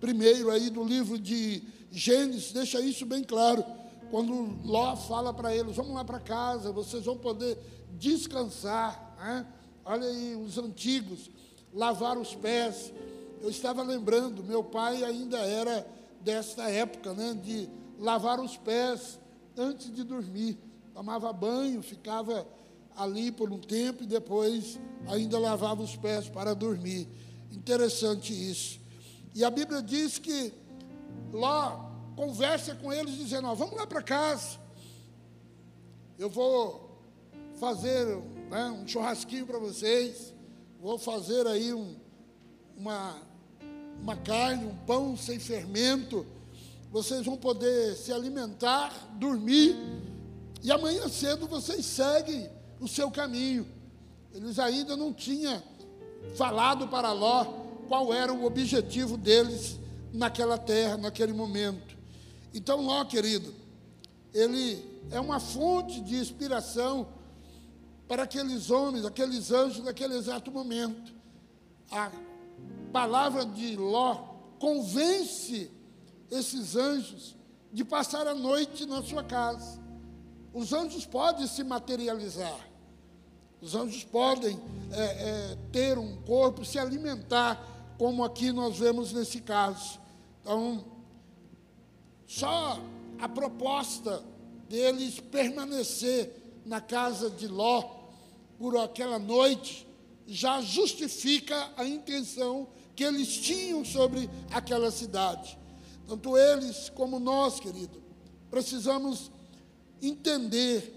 1 0.02 0.50
aí 0.50 0.70
do 0.70 0.84
livro 0.84 1.18
de 1.18 1.62
Gênesis 1.90 2.52
deixa 2.52 2.80
isso 2.80 3.04
bem 3.04 3.22
claro. 3.22 3.64
Quando 4.10 4.58
Ló 4.64 4.96
fala 4.96 5.32
para 5.32 5.54
eles: 5.54 5.76
vamos 5.76 5.94
lá 5.94 6.04
para 6.04 6.18
casa, 6.20 6.72
vocês 6.72 7.04
vão 7.04 7.16
poder 7.16 7.58
descansar. 7.98 9.16
Né? 9.18 9.46
Olha 9.84 10.06
aí, 10.06 10.36
os 10.36 10.58
antigos, 10.58 11.30
lavar 11.72 12.18
os 12.18 12.34
pés. 12.34 12.92
Eu 13.40 13.50
estava 13.50 13.82
lembrando, 13.82 14.44
meu 14.44 14.62
pai 14.62 15.02
ainda 15.02 15.38
era 15.38 15.86
desta 16.20 16.70
época, 16.70 17.14
né, 17.14 17.38
de 17.42 17.68
lavar 17.98 18.38
os 18.40 18.56
pés 18.56 19.18
antes 19.56 19.92
de 19.92 20.04
dormir. 20.04 20.58
Tomava 20.92 21.32
banho, 21.32 21.82
ficava 21.82 22.46
ali 22.96 23.32
por 23.32 23.50
um 23.50 23.58
tempo 23.58 24.02
e 24.02 24.06
depois 24.06 24.78
ainda 25.06 25.38
lavava 25.38 25.82
os 25.82 25.96
pés 25.96 26.28
para 26.28 26.54
dormir. 26.54 27.08
Interessante 27.50 28.32
isso. 28.32 28.78
E 29.34 29.44
a 29.44 29.50
Bíblia 29.50 29.82
diz 29.82 30.18
que 30.18 30.52
Ló 31.32 31.90
conversa 32.16 32.74
com 32.74 32.92
eles 32.92 33.16
dizendo: 33.16 33.48
ó, 33.48 33.54
vamos 33.54 33.76
lá 33.76 33.86
para 33.86 34.02
casa. 34.02 34.58
Eu 36.18 36.28
vou 36.28 36.89
fazer 37.60 38.06
né, 38.50 38.70
um 38.70 38.88
churrasquinho 38.88 39.46
para 39.46 39.58
vocês. 39.58 40.32
Vou 40.80 40.98
fazer 40.98 41.46
aí 41.46 41.74
um, 41.74 41.94
uma, 42.74 43.16
uma 44.00 44.16
carne, 44.16 44.64
um 44.64 44.74
pão 44.86 45.14
sem 45.14 45.38
fermento. 45.38 46.26
Vocês 46.90 47.24
vão 47.26 47.36
poder 47.36 47.94
se 47.96 48.12
alimentar, 48.12 48.92
dormir. 49.18 49.76
E 50.62 50.72
amanhã 50.72 51.06
cedo 51.06 51.46
vocês 51.46 51.84
seguem 51.84 52.48
o 52.80 52.88
seu 52.88 53.10
caminho. 53.10 53.66
Eles 54.32 54.58
ainda 54.58 54.96
não 54.96 55.12
tinham 55.12 55.62
falado 56.34 56.88
para 56.88 57.12
Ló 57.12 57.44
qual 57.88 58.14
era 58.14 58.32
o 58.32 58.44
objetivo 58.44 59.18
deles 59.18 59.78
naquela 60.12 60.56
terra, 60.56 60.96
naquele 60.96 61.34
momento. 61.34 61.94
Então, 62.54 62.80
Ló, 62.80 63.04
querido, 63.04 63.52
ele 64.32 64.82
é 65.10 65.20
uma 65.20 65.38
fonte 65.38 66.00
de 66.00 66.16
inspiração 66.16 67.19
para 68.10 68.24
aqueles 68.24 68.72
homens, 68.72 69.04
aqueles 69.04 69.52
anjos 69.52 69.84
naquele 69.84 70.16
exato 70.16 70.50
momento. 70.50 71.14
A 71.92 72.10
palavra 72.92 73.46
de 73.46 73.76
Ló 73.76 74.16
convence 74.58 75.70
esses 76.28 76.74
anjos 76.74 77.36
de 77.72 77.84
passar 77.84 78.26
a 78.26 78.34
noite 78.34 78.84
na 78.84 79.00
sua 79.00 79.22
casa. 79.22 79.80
Os 80.52 80.72
anjos 80.72 81.06
podem 81.06 81.46
se 81.46 81.62
materializar, 81.62 82.58
os 83.62 83.76
anjos 83.76 84.02
podem 84.02 84.60
é, 84.90 85.02
é, 85.02 85.58
ter 85.70 85.96
um 85.96 86.20
corpo, 86.22 86.64
se 86.64 86.80
alimentar, 86.80 87.64
como 87.96 88.24
aqui 88.24 88.50
nós 88.50 88.76
vemos 88.76 89.12
nesse 89.12 89.40
caso. 89.40 90.00
Então, 90.40 90.84
só 92.26 92.82
a 93.20 93.28
proposta 93.28 94.20
deles 94.68 95.20
permanecer 95.20 96.60
na 96.66 96.80
casa 96.80 97.30
de 97.30 97.46
Ló 97.46 97.99
por 98.60 98.76
aquela 98.76 99.18
noite 99.18 99.88
já 100.26 100.60
justifica 100.60 101.70
a 101.78 101.84
intenção 101.86 102.68
que 102.94 103.02
eles 103.02 103.38
tinham 103.38 103.82
sobre 103.86 104.28
aquela 104.50 104.90
cidade. 104.90 105.58
Tanto 106.06 106.36
eles 106.36 106.90
como 106.90 107.18
nós, 107.18 107.58
querido, 107.58 108.02
precisamos 108.50 109.30
entender 110.02 110.94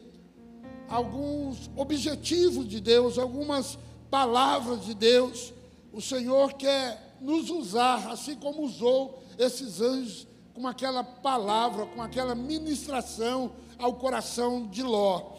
alguns 0.90 1.72
objetivos 1.78 2.68
de 2.68 2.82
Deus, 2.82 3.18
algumas 3.18 3.80
palavras 4.12 4.84
de 4.84 4.94
Deus. 4.94 5.54
O 5.94 6.02
Senhor 6.02 6.56
quer 6.56 7.16
nos 7.22 7.50
usar, 7.50 8.12
assim 8.12 8.36
como 8.36 8.64
usou 8.64 9.24
esses 9.40 9.80
anjos 9.80 10.28
com 10.54 10.68
aquela 10.68 11.02
palavra, 11.02 11.86
com 11.86 12.02
aquela 12.02 12.36
ministração 12.36 13.54
ao 13.80 13.94
coração 13.94 14.68
de 14.68 14.84
Ló. 14.84 15.32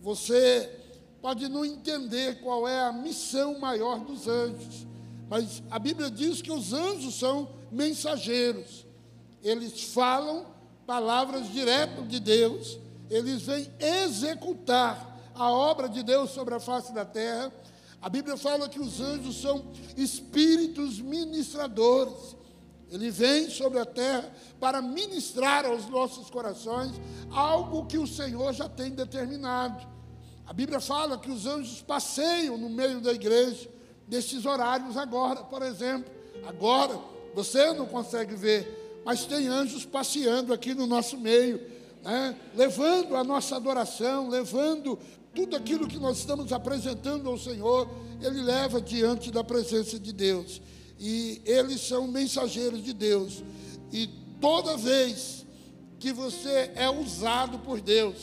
Você 0.00 0.77
pode 1.20 1.48
não 1.48 1.64
entender 1.64 2.40
qual 2.40 2.66
é 2.68 2.80
a 2.80 2.92
missão 2.92 3.58
maior 3.58 4.00
dos 4.00 4.28
anjos, 4.28 4.86
mas 5.28 5.62
a 5.70 5.78
Bíblia 5.78 6.10
diz 6.10 6.40
que 6.40 6.50
os 6.50 6.72
anjos 6.72 7.18
são 7.18 7.50
mensageiros. 7.70 8.86
Eles 9.42 9.92
falam 9.92 10.46
palavras 10.86 11.52
direto 11.52 12.02
de 12.04 12.18
Deus, 12.18 12.78
eles 13.10 13.42
vêm 13.42 13.70
executar 13.78 15.08
a 15.34 15.50
obra 15.50 15.88
de 15.88 16.02
Deus 16.02 16.30
sobre 16.30 16.54
a 16.54 16.60
face 16.60 16.92
da 16.92 17.04
terra. 17.04 17.52
A 18.00 18.08
Bíblia 18.08 18.36
fala 18.36 18.68
que 18.68 18.80
os 18.80 19.00
anjos 19.00 19.40
são 19.40 19.64
espíritos 19.96 21.00
ministradores. 21.00 22.36
Ele 22.90 23.10
vem 23.10 23.50
sobre 23.50 23.78
a 23.78 23.84
terra 23.84 24.32
para 24.58 24.80
ministrar 24.80 25.66
aos 25.66 25.86
nossos 25.88 26.30
corações 26.30 26.92
algo 27.30 27.86
que 27.86 27.98
o 27.98 28.06
Senhor 28.06 28.52
já 28.52 28.68
tem 28.68 28.90
determinado. 28.90 29.97
A 30.48 30.52
Bíblia 30.54 30.80
fala 30.80 31.18
que 31.18 31.30
os 31.30 31.44
anjos 31.44 31.82
passeiam 31.82 32.56
no 32.56 32.70
meio 32.70 33.02
da 33.02 33.12
igreja 33.12 33.68
nesses 34.08 34.46
horários 34.46 34.96
agora, 34.96 35.44
por 35.44 35.60
exemplo. 35.60 36.10
Agora, 36.46 36.98
você 37.34 37.70
não 37.74 37.84
consegue 37.84 38.34
ver, 38.34 39.02
mas 39.04 39.26
tem 39.26 39.46
anjos 39.46 39.84
passeando 39.84 40.54
aqui 40.54 40.72
no 40.72 40.86
nosso 40.86 41.18
meio, 41.18 41.60
né? 42.02 42.34
levando 42.56 43.14
a 43.14 43.22
nossa 43.22 43.56
adoração, 43.56 44.30
levando 44.30 44.98
tudo 45.34 45.54
aquilo 45.54 45.86
que 45.86 45.98
nós 45.98 46.16
estamos 46.16 46.50
apresentando 46.50 47.28
ao 47.28 47.36
Senhor, 47.36 47.86
Ele 48.22 48.40
leva 48.40 48.80
diante 48.80 49.30
da 49.30 49.44
presença 49.44 49.98
de 49.98 50.14
Deus 50.14 50.62
e 50.98 51.42
eles 51.44 51.82
são 51.82 52.08
mensageiros 52.08 52.82
de 52.82 52.94
Deus. 52.94 53.44
E 53.92 54.08
toda 54.40 54.78
vez 54.78 55.44
que 56.00 56.10
você 56.10 56.72
é 56.74 56.88
usado 56.88 57.58
por 57.58 57.82
Deus, 57.82 58.16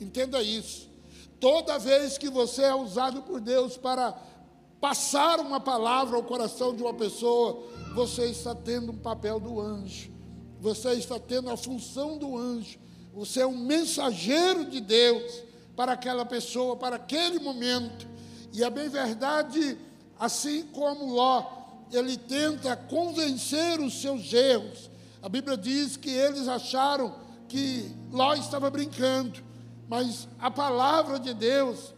entenda 0.00 0.42
isso. 0.42 0.86
Toda 1.40 1.78
vez 1.78 2.16
que 2.16 2.28
você 2.28 2.62
é 2.62 2.74
usado 2.74 3.22
por 3.22 3.40
Deus 3.40 3.76
para 3.76 4.14
passar 4.80 5.40
uma 5.40 5.60
palavra 5.60 6.16
ao 6.16 6.22
coração 6.22 6.74
de 6.74 6.82
uma 6.82 6.94
pessoa, 6.94 7.62
você 7.94 8.26
está 8.26 8.54
tendo 8.54 8.92
um 8.92 8.98
papel 8.98 9.38
do 9.40 9.60
anjo. 9.60 10.10
Você 10.60 10.92
está 10.92 11.18
tendo 11.18 11.50
a 11.50 11.56
função 11.56 12.16
do 12.16 12.36
anjo. 12.36 12.78
Você 13.14 13.40
é 13.40 13.46
um 13.46 13.56
mensageiro 13.56 14.64
de 14.64 14.80
Deus 14.80 15.42
para 15.74 15.92
aquela 15.92 16.24
pessoa, 16.24 16.76
para 16.76 16.96
aquele 16.96 17.38
momento. 17.38 18.06
E 18.52 18.62
é 18.64 18.70
bem 18.70 18.88
verdade, 18.88 19.78
assim 20.18 20.62
como 20.72 21.14
Ló 21.14 21.56
ele 21.92 22.16
tenta 22.16 22.74
convencer 22.76 23.80
os 23.80 24.00
seus 24.00 24.32
erros. 24.32 24.90
A 25.22 25.28
Bíblia 25.28 25.56
diz 25.56 25.96
que 25.96 26.10
eles 26.10 26.48
acharam 26.48 27.14
que 27.48 27.90
Ló 28.10 28.34
estava 28.34 28.70
brincando, 28.70 29.40
mas 29.88 30.28
a 30.38 30.50
palavra 30.50 31.18
de 31.18 31.32
Deus 31.32 31.94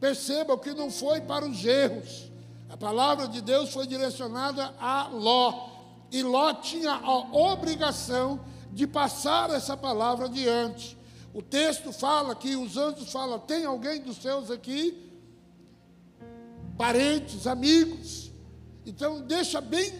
Percebam 0.00 0.56
que 0.56 0.72
não 0.72 0.90
foi 0.90 1.20
para 1.20 1.44
os 1.44 1.64
erros. 1.64 2.30
A 2.70 2.76
palavra 2.76 3.28
de 3.28 3.42
Deus 3.42 3.70
foi 3.70 3.86
direcionada 3.86 4.74
a 4.80 5.08
Ló. 5.08 5.68
E 6.10 6.22
Ló 6.22 6.54
tinha 6.54 6.92
a 6.92 7.18
obrigação 7.36 8.40
de 8.72 8.86
passar 8.86 9.50
essa 9.50 9.76
palavra 9.76 10.24
adiante. 10.24 10.96
O 11.34 11.42
texto 11.42 11.92
fala 11.92 12.34
que 12.34 12.56
os 12.56 12.78
anjos 12.78 13.12
falam: 13.12 13.38
tem 13.38 13.66
alguém 13.66 14.00
dos 14.00 14.16
seus 14.16 14.50
aqui? 14.50 15.06
Parentes, 16.78 17.46
amigos. 17.46 18.32
Então 18.86 19.20
deixa 19.20 19.60
bem 19.60 19.92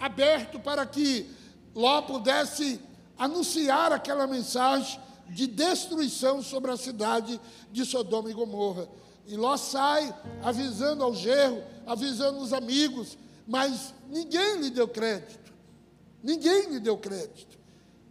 aberto 0.00 0.58
para 0.58 0.84
que 0.84 1.30
Ló 1.72 2.02
pudesse 2.02 2.80
anunciar 3.16 3.92
aquela 3.92 4.26
mensagem 4.26 5.00
de 5.28 5.46
destruição 5.46 6.42
sobre 6.42 6.70
a 6.70 6.76
cidade 6.76 7.40
de 7.70 7.84
Sodoma 7.84 8.30
e 8.30 8.34
Gomorra. 8.34 8.88
E 9.26 9.36
Ló 9.36 9.56
sai 9.56 10.14
avisando 10.42 11.02
ao 11.02 11.14
gerro, 11.14 11.62
avisando 11.86 12.38
os 12.38 12.52
amigos, 12.52 13.18
mas 13.46 13.92
ninguém 14.08 14.60
lhe 14.60 14.70
deu 14.70 14.86
crédito. 14.86 15.52
Ninguém 16.22 16.70
lhe 16.70 16.80
deu 16.80 16.96
crédito. 16.96 17.56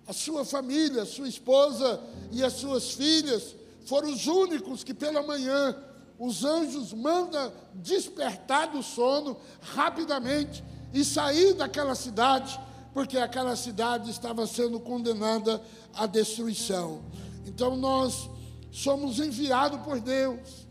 A 0.07 0.13
sua 0.13 0.45
família, 0.45 1.03
a 1.03 1.05
sua 1.05 1.27
esposa 1.27 2.01
e 2.31 2.43
as 2.43 2.53
suas 2.53 2.91
filhas 2.91 3.55
foram 3.85 4.11
os 4.11 4.27
únicos 4.27 4.83
que 4.83 4.93
pela 4.93 5.23
manhã 5.23 5.75
os 6.17 6.43
anjos 6.43 6.93
mandam 6.93 7.51
despertar 7.73 8.67
do 8.67 8.81
sono 8.81 9.37
rapidamente 9.61 10.63
e 10.93 11.03
sair 11.03 11.53
daquela 11.53 11.93
cidade, 11.93 12.59
porque 12.95 13.17
aquela 13.17 13.57
cidade 13.57 14.09
estava 14.09 14.47
sendo 14.47 14.79
condenada 14.79 15.61
à 15.93 16.05
destruição. 16.05 17.01
Então 17.45 17.75
nós 17.75 18.29
somos 18.71 19.19
enviados 19.19 19.81
por 19.81 19.99
Deus 19.99 20.65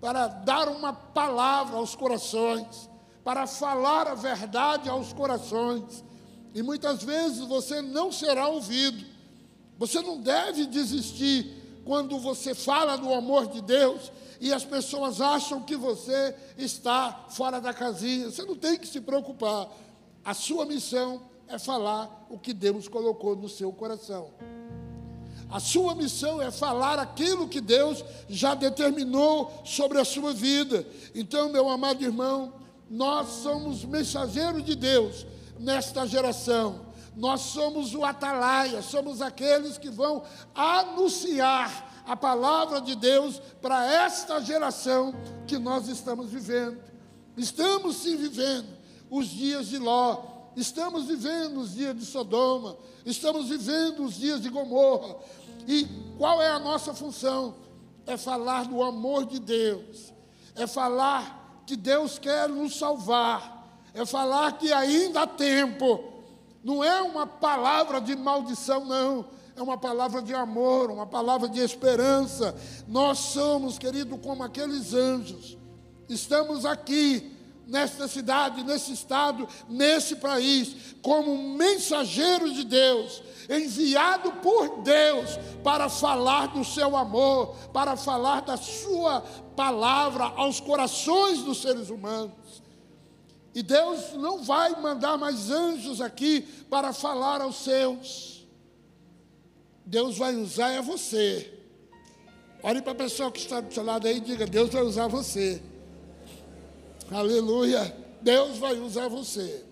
para 0.00 0.26
dar 0.26 0.70
uma 0.70 0.94
palavra 0.94 1.76
aos 1.76 1.94
corações, 1.94 2.88
para 3.22 3.46
falar 3.46 4.08
a 4.08 4.14
verdade 4.14 4.88
aos 4.88 5.12
corações. 5.12 6.02
E 6.54 6.62
muitas 6.62 7.02
vezes 7.02 7.40
você 7.40 7.82
não 7.82 8.10
será 8.10 8.48
ouvido. 8.48 9.04
Você 9.76 10.00
não 10.00 10.18
deve 10.18 10.64
desistir 10.64 11.82
quando 11.84 12.18
você 12.18 12.54
fala 12.54 12.96
do 12.96 13.12
amor 13.12 13.48
de 13.48 13.60
Deus 13.60 14.10
e 14.40 14.50
as 14.50 14.64
pessoas 14.64 15.20
acham 15.20 15.60
que 15.60 15.76
você 15.76 16.34
está 16.56 17.26
fora 17.28 17.60
da 17.60 17.74
casinha. 17.74 18.30
Você 18.30 18.46
não 18.46 18.56
tem 18.56 18.78
que 18.78 18.86
se 18.86 19.02
preocupar. 19.02 19.68
A 20.24 20.32
sua 20.32 20.64
missão 20.64 21.35
é 21.48 21.58
falar 21.58 22.26
o 22.28 22.38
que 22.38 22.52
Deus 22.52 22.88
colocou 22.88 23.36
no 23.36 23.48
seu 23.48 23.72
coração. 23.72 24.30
A 25.48 25.60
sua 25.60 25.94
missão 25.94 26.42
é 26.42 26.50
falar 26.50 26.98
aquilo 26.98 27.48
que 27.48 27.60
Deus 27.60 28.04
já 28.28 28.54
determinou 28.54 29.62
sobre 29.64 30.00
a 30.00 30.04
sua 30.04 30.32
vida. 30.32 30.84
Então, 31.14 31.50
meu 31.50 31.68
amado 31.68 32.02
irmão, 32.02 32.52
nós 32.90 33.28
somos 33.28 33.84
mensageiros 33.84 34.64
de 34.64 34.74
Deus 34.74 35.24
nesta 35.58 36.06
geração. 36.06 36.86
Nós 37.14 37.42
somos 37.42 37.94
o 37.94 38.04
atalaia, 38.04 38.82
somos 38.82 39.22
aqueles 39.22 39.78
que 39.78 39.88
vão 39.88 40.22
anunciar 40.54 42.02
a 42.06 42.16
palavra 42.16 42.80
de 42.80 42.94
Deus 42.94 43.40
para 43.62 43.84
esta 43.86 44.40
geração 44.40 45.14
que 45.46 45.58
nós 45.58 45.88
estamos 45.88 46.28
vivendo. 46.28 46.78
Estamos 47.36 47.96
sim 47.96 48.16
vivendo 48.16 48.66
os 49.10 49.28
dias 49.28 49.68
de 49.68 49.78
Ló, 49.78 50.35
estamos 50.56 51.04
vivendo 51.04 51.60
os 51.60 51.74
dias 51.74 51.96
de 51.96 52.04
Sodoma, 52.04 52.76
estamos 53.04 53.48
vivendo 53.48 54.04
os 54.04 54.14
dias 54.14 54.40
de 54.40 54.48
Gomorra. 54.48 55.16
E 55.66 55.86
qual 56.16 56.40
é 56.42 56.48
a 56.48 56.58
nossa 56.58 56.94
função? 56.94 57.54
É 58.06 58.16
falar 58.16 58.66
do 58.66 58.82
amor 58.82 59.26
de 59.26 59.38
Deus, 59.38 60.12
é 60.54 60.66
falar 60.66 61.62
que 61.66 61.76
Deus 61.76 62.18
quer 62.18 62.48
nos 62.48 62.78
salvar, 62.78 63.68
é 63.92 64.04
falar 64.06 64.52
que 64.58 64.72
ainda 64.72 65.22
há 65.22 65.26
tempo. 65.26 66.12
Não 66.62 66.82
é 66.82 67.00
uma 67.02 67.26
palavra 67.26 68.00
de 68.00 68.16
maldição, 68.16 68.84
não 68.84 69.24
é 69.56 69.62
uma 69.62 69.78
palavra 69.78 70.20
de 70.20 70.34
amor, 70.34 70.90
uma 70.90 71.06
palavra 71.06 71.48
de 71.48 71.60
esperança. 71.60 72.54
Nós 72.86 73.18
somos, 73.18 73.78
querido, 73.78 74.18
como 74.18 74.42
aqueles 74.42 74.92
anjos. 74.92 75.56
Estamos 76.08 76.64
aqui, 76.66 77.35
nesta 77.66 78.06
cidade, 78.06 78.62
nesse 78.62 78.92
estado, 78.92 79.48
nesse 79.68 80.16
país, 80.16 80.94
como 81.02 81.36
mensageiros 81.56 82.54
de 82.54 82.64
Deus, 82.64 83.22
enviado 83.50 84.32
por 84.34 84.82
Deus 84.82 85.38
para 85.64 85.88
falar 85.88 86.46
do 86.48 86.64
seu 86.64 86.96
amor, 86.96 87.56
para 87.72 87.96
falar 87.96 88.42
da 88.42 88.56
sua 88.56 89.20
palavra 89.56 90.24
aos 90.36 90.60
corações 90.60 91.42
dos 91.42 91.60
seres 91.60 91.90
humanos. 91.90 92.62
E 93.54 93.62
Deus 93.62 94.12
não 94.12 94.42
vai 94.42 94.78
mandar 94.80 95.16
mais 95.16 95.50
anjos 95.50 96.00
aqui 96.00 96.42
para 96.70 96.92
falar 96.92 97.40
aos 97.40 97.56
seus. 97.56 98.46
Deus 99.84 100.18
vai 100.18 100.34
usar 100.36 100.72
é 100.72 100.82
você. 100.82 101.52
Olhe 102.62 102.82
para 102.82 102.92
a 102.92 102.96
pessoa 102.96 103.30
que 103.30 103.38
está 103.38 103.60
do 103.60 103.72
seu 103.72 103.82
lado 103.82 104.06
aí 104.06 104.18
e 104.18 104.20
diga: 104.20 104.46
Deus 104.46 104.70
vai 104.70 104.82
usar 104.82 105.06
você. 105.06 105.62
Aleluia. 107.10 107.96
Deus 108.20 108.58
vai 108.58 108.78
usar 108.80 109.08
você. 109.08 109.64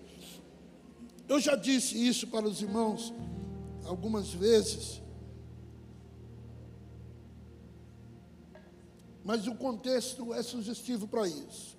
Eu 1.27 1.39
já 1.39 1.55
disse 1.55 1.95
isso 1.95 2.27
para 2.27 2.47
os 2.47 2.61
irmãos 2.61 3.13
algumas 3.83 4.29
vezes. 4.29 5.01
Mas 9.23 9.47
o 9.47 9.55
contexto 9.55 10.33
é 10.33 10.43
sugestivo 10.43 11.07
para 11.07 11.27
isso. 11.27 11.75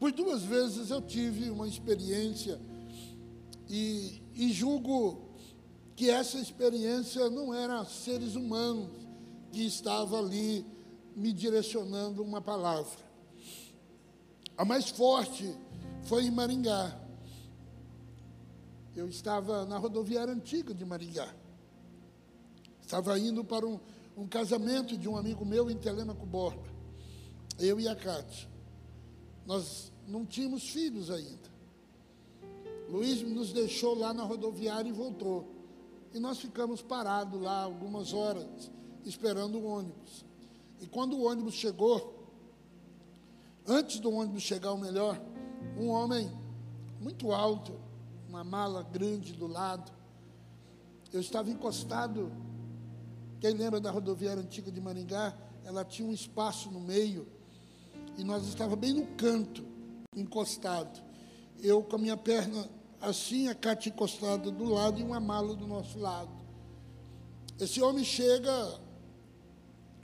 Por 0.00 0.10
duas 0.10 0.42
vezes 0.42 0.90
eu 0.90 1.00
tive 1.00 1.50
uma 1.50 1.68
experiência 1.68 2.58
e, 3.68 4.20
e 4.34 4.50
julgo 4.50 5.30
que 5.94 6.10
essa 6.10 6.38
experiência 6.38 7.30
não 7.30 7.54
era 7.54 7.84
seres 7.84 8.34
humanos 8.34 8.90
que 9.52 9.64
estava 9.64 10.18
ali 10.18 10.66
me 11.14 11.32
direcionando 11.32 12.22
uma 12.22 12.40
palavra. 12.40 13.11
A 14.56 14.64
mais 14.64 14.88
forte 14.88 15.54
foi 16.02 16.24
em 16.24 16.30
Maringá. 16.30 16.98
Eu 18.94 19.08
estava 19.08 19.64
na 19.64 19.78
rodoviária 19.78 20.32
antiga 20.32 20.74
de 20.74 20.84
Maringá. 20.84 21.34
Estava 22.80 23.18
indo 23.18 23.42
para 23.42 23.66
um, 23.66 23.80
um 24.16 24.26
casamento 24.26 24.96
de 24.98 25.08
um 25.08 25.16
amigo 25.16 25.44
meu 25.46 25.70
em 25.70 25.76
Telemaco 25.76 26.26
Borba. 26.26 26.70
Eu 27.58 27.80
e 27.80 27.88
a 27.88 27.96
Cátia. 27.96 28.48
Nós 29.46 29.90
não 30.06 30.26
tínhamos 30.26 30.68
filhos 30.68 31.10
ainda. 31.10 31.50
Luiz 32.88 33.22
nos 33.22 33.52
deixou 33.52 33.94
lá 33.94 34.12
na 34.12 34.22
rodoviária 34.24 34.88
e 34.88 34.92
voltou. 34.92 35.48
E 36.12 36.20
nós 36.20 36.38
ficamos 36.38 36.82
parados 36.82 37.40
lá 37.40 37.62
algumas 37.62 38.12
horas, 38.12 38.70
esperando 39.04 39.58
o 39.58 39.64
ônibus. 39.64 40.26
E 40.78 40.86
quando 40.86 41.16
o 41.16 41.22
ônibus 41.24 41.54
chegou, 41.54 42.21
antes 43.66 44.00
do 44.00 44.10
ônibus 44.12 44.42
chegar, 44.42 44.72
o 44.72 44.78
melhor, 44.78 45.20
um 45.76 45.88
homem 45.88 46.30
muito 47.00 47.32
alto, 47.32 47.72
uma 48.28 48.44
mala 48.44 48.82
grande 48.82 49.32
do 49.32 49.46
lado. 49.46 49.92
Eu 51.12 51.20
estava 51.20 51.50
encostado. 51.50 52.32
Quem 53.40 53.52
lembra 53.52 53.80
da 53.80 53.90
rodoviária 53.90 54.42
antiga 54.42 54.70
de 54.70 54.80
Maringá? 54.80 55.36
Ela 55.64 55.84
tinha 55.84 56.08
um 56.08 56.12
espaço 56.12 56.70
no 56.70 56.80
meio 56.80 57.26
e 58.16 58.24
nós 58.24 58.46
estávamos 58.46 58.78
bem 58.78 58.92
no 58.92 59.06
canto, 59.16 59.64
encostado. 60.16 61.02
Eu 61.60 61.82
com 61.82 61.96
a 61.96 61.98
minha 61.98 62.16
perna 62.16 62.68
assim 63.00 63.48
a 63.48 63.54
Cátia 63.54 63.90
encostada 63.90 64.50
do 64.50 64.64
lado 64.64 65.00
e 65.00 65.02
uma 65.02 65.20
mala 65.20 65.54
do 65.54 65.66
nosso 65.66 65.98
lado. 65.98 66.30
Esse 67.58 67.82
homem 67.82 68.04
chega, 68.04 68.80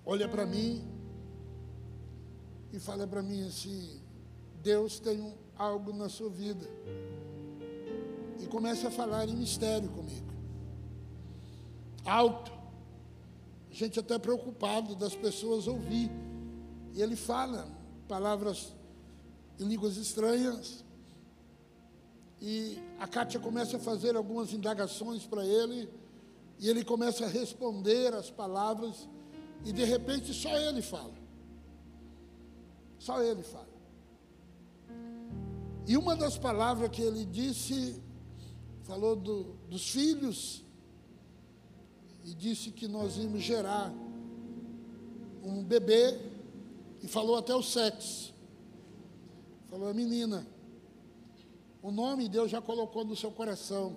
olha 0.05 0.29
para 0.29 0.47
mim 0.47 0.83
e 2.73 2.79
fala 2.79 3.07
para 3.07 3.23
mim 3.23 3.47
assim: 3.47 4.01
Deus 4.63 4.99
tem 4.99 5.35
algo 5.57 5.93
na 5.93 6.09
sua 6.09 6.31
vida. 6.31 6.67
E 8.41 8.47
começa 8.47 8.89
a 8.89 8.91
falar 8.91 9.29
em 9.29 9.37
mistério 9.37 9.89
comigo. 9.91 10.33
Alto. 12.05 12.53
Gente 13.71 14.01
até 14.01 14.19
preocupado 14.19 14.95
das 14.95 15.15
pessoas 15.15 15.67
ouvir. 15.67 16.11
E 16.95 17.03
ele 17.03 17.17
fala 17.17 17.69
palavras 18.09 18.73
em 19.59 19.65
línguas 19.65 19.97
estranhas. 19.97 20.85
E 22.41 22.79
a 23.01 23.07
Kátia 23.07 23.41
começa 23.41 23.77
a 23.77 23.81
fazer 23.81 24.17
algumas 24.17 24.53
indagações 24.53 25.25
para 25.25 25.45
ele, 25.45 25.89
e 26.59 26.69
ele 26.69 26.85
começa 26.85 27.25
a 27.25 27.29
responder 27.29 28.15
as 28.15 28.31
palavras, 28.31 29.09
e 29.65 29.73
de 29.73 29.85
repente 29.85 30.33
só 30.33 30.57
ele 30.57 30.81
fala. 30.81 31.18
Só 33.09 33.23
ele 33.23 33.43
fala. 33.43 33.67
E 35.87 35.97
uma 35.97 36.15
das 36.15 36.37
palavras 36.37 36.91
que 36.91 37.01
ele 37.01 37.25
disse, 37.25 38.03
falou 38.83 39.17
do, 39.17 39.45
dos 39.71 39.89
filhos, 39.89 40.63
e 42.23 42.35
disse 42.35 42.71
que 42.71 42.87
nós 42.87 43.17
íamos 43.17 43.41
gerar 43.41 43.91
um 45.43 45.65
bebê 45.65 46.21
e 47.03 47.09
falou 47.09 47.39
até 47.39 47.55
o 47.55 47.63
sexo. 47.63 48.35
Falou, 49.71 49.95
menina, 49.95 50.47
o 51.81 51.91
nome 51.91 52.29
Deus 52.29 52.51
já 52.51 52.61
colocou 52.61 53.07
no 53.07 53.17
seu 53.17 53.31
coração. 53.31 53.97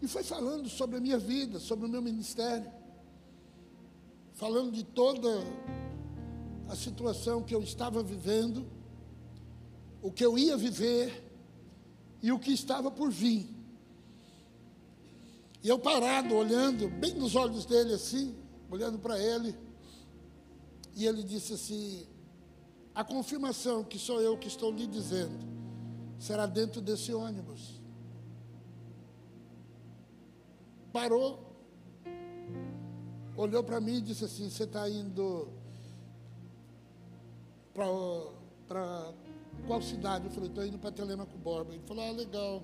E 0.00 0.08
foi 0.08 0.22
falando 0.22 0.70
sobre 0.70 0.96
a 0.96 1.00
minha 1.00 1.18
vida, 1.18 1.60
sobre 1.60 1.84
o 1.84 1.88
meu 1.90 2.00
ministério. 2.00 2.72
Falando 4.32 4.72
de 4.72 4.84
toda 4.84 5.28
a 6.68 6.76
situação 6.76 7.42
que 7.42 7.54
eu 7.54 7.62
estava 7.62 8.02
vivendo, 8.02 8.66
o 10.02 10.10
que 10.10 10.24
eu 10.24 10.38
ia 10.38 10.56
viver 10.56 11.22
e 12.22 12.32
o 12.32 12.38
que 12.38 12.52
estava 12.52 12.90
por 12.90 13.10
vir. 13.10 13.48
E 15.62 15.68
eu 15.68 15.78
parado, 15.78 16.34
olhando 16.34 16.88
bem 16.88 17.14
nos 17.14 17.34
olhos 17.34 17.64
dele 17.64 17.94
assim, 17.94 18.34
olhando 18.70 18.98
para 18.98 19.18
ele, 19.18 19.56
e 20.94 21.06
ele 21.06 21.22
disse 21.22 21.54
assim: 21.54 22.06
a 22.94 23.02
confirmação 23.02 23.82
que 23.82 23.98
sou 23.98 24.20
eu 24.20 24.38
que 24.38 24.46
estou 24.46 24.70
lhe 24.70 24.86
dizendo 24.86 25.54
será 26.18 26.46
dentro 26.46 26.80
desse 26.80 27.12
ônibus. 27.12 27.80
Parou, 30.92 31.56
olhou 33.36 33.64
para 33.64 33.80
mim 33.80 33.96
e 33.96 34.00
disse 34.00 34.24
assim: 34.24 34.48
Você 34.48 34.62
está 34.62 34.88
indo 34.88 35.48
para 37.74 39.12
qual 39.66 39.82
cidade? 39.82 40.26
Eu 40.26 40.30
falei: 40.30 40.48
Estou 40.48 40.64
indo 40.64 40.78
para 40.78 40.92
Telemaco 40.92 41.36
Borba. 41.38 41.74
Ele 41.74 41.82
falou: 41.84 42.04
Ah, 42.04 42.12
legal. 42.12 42.62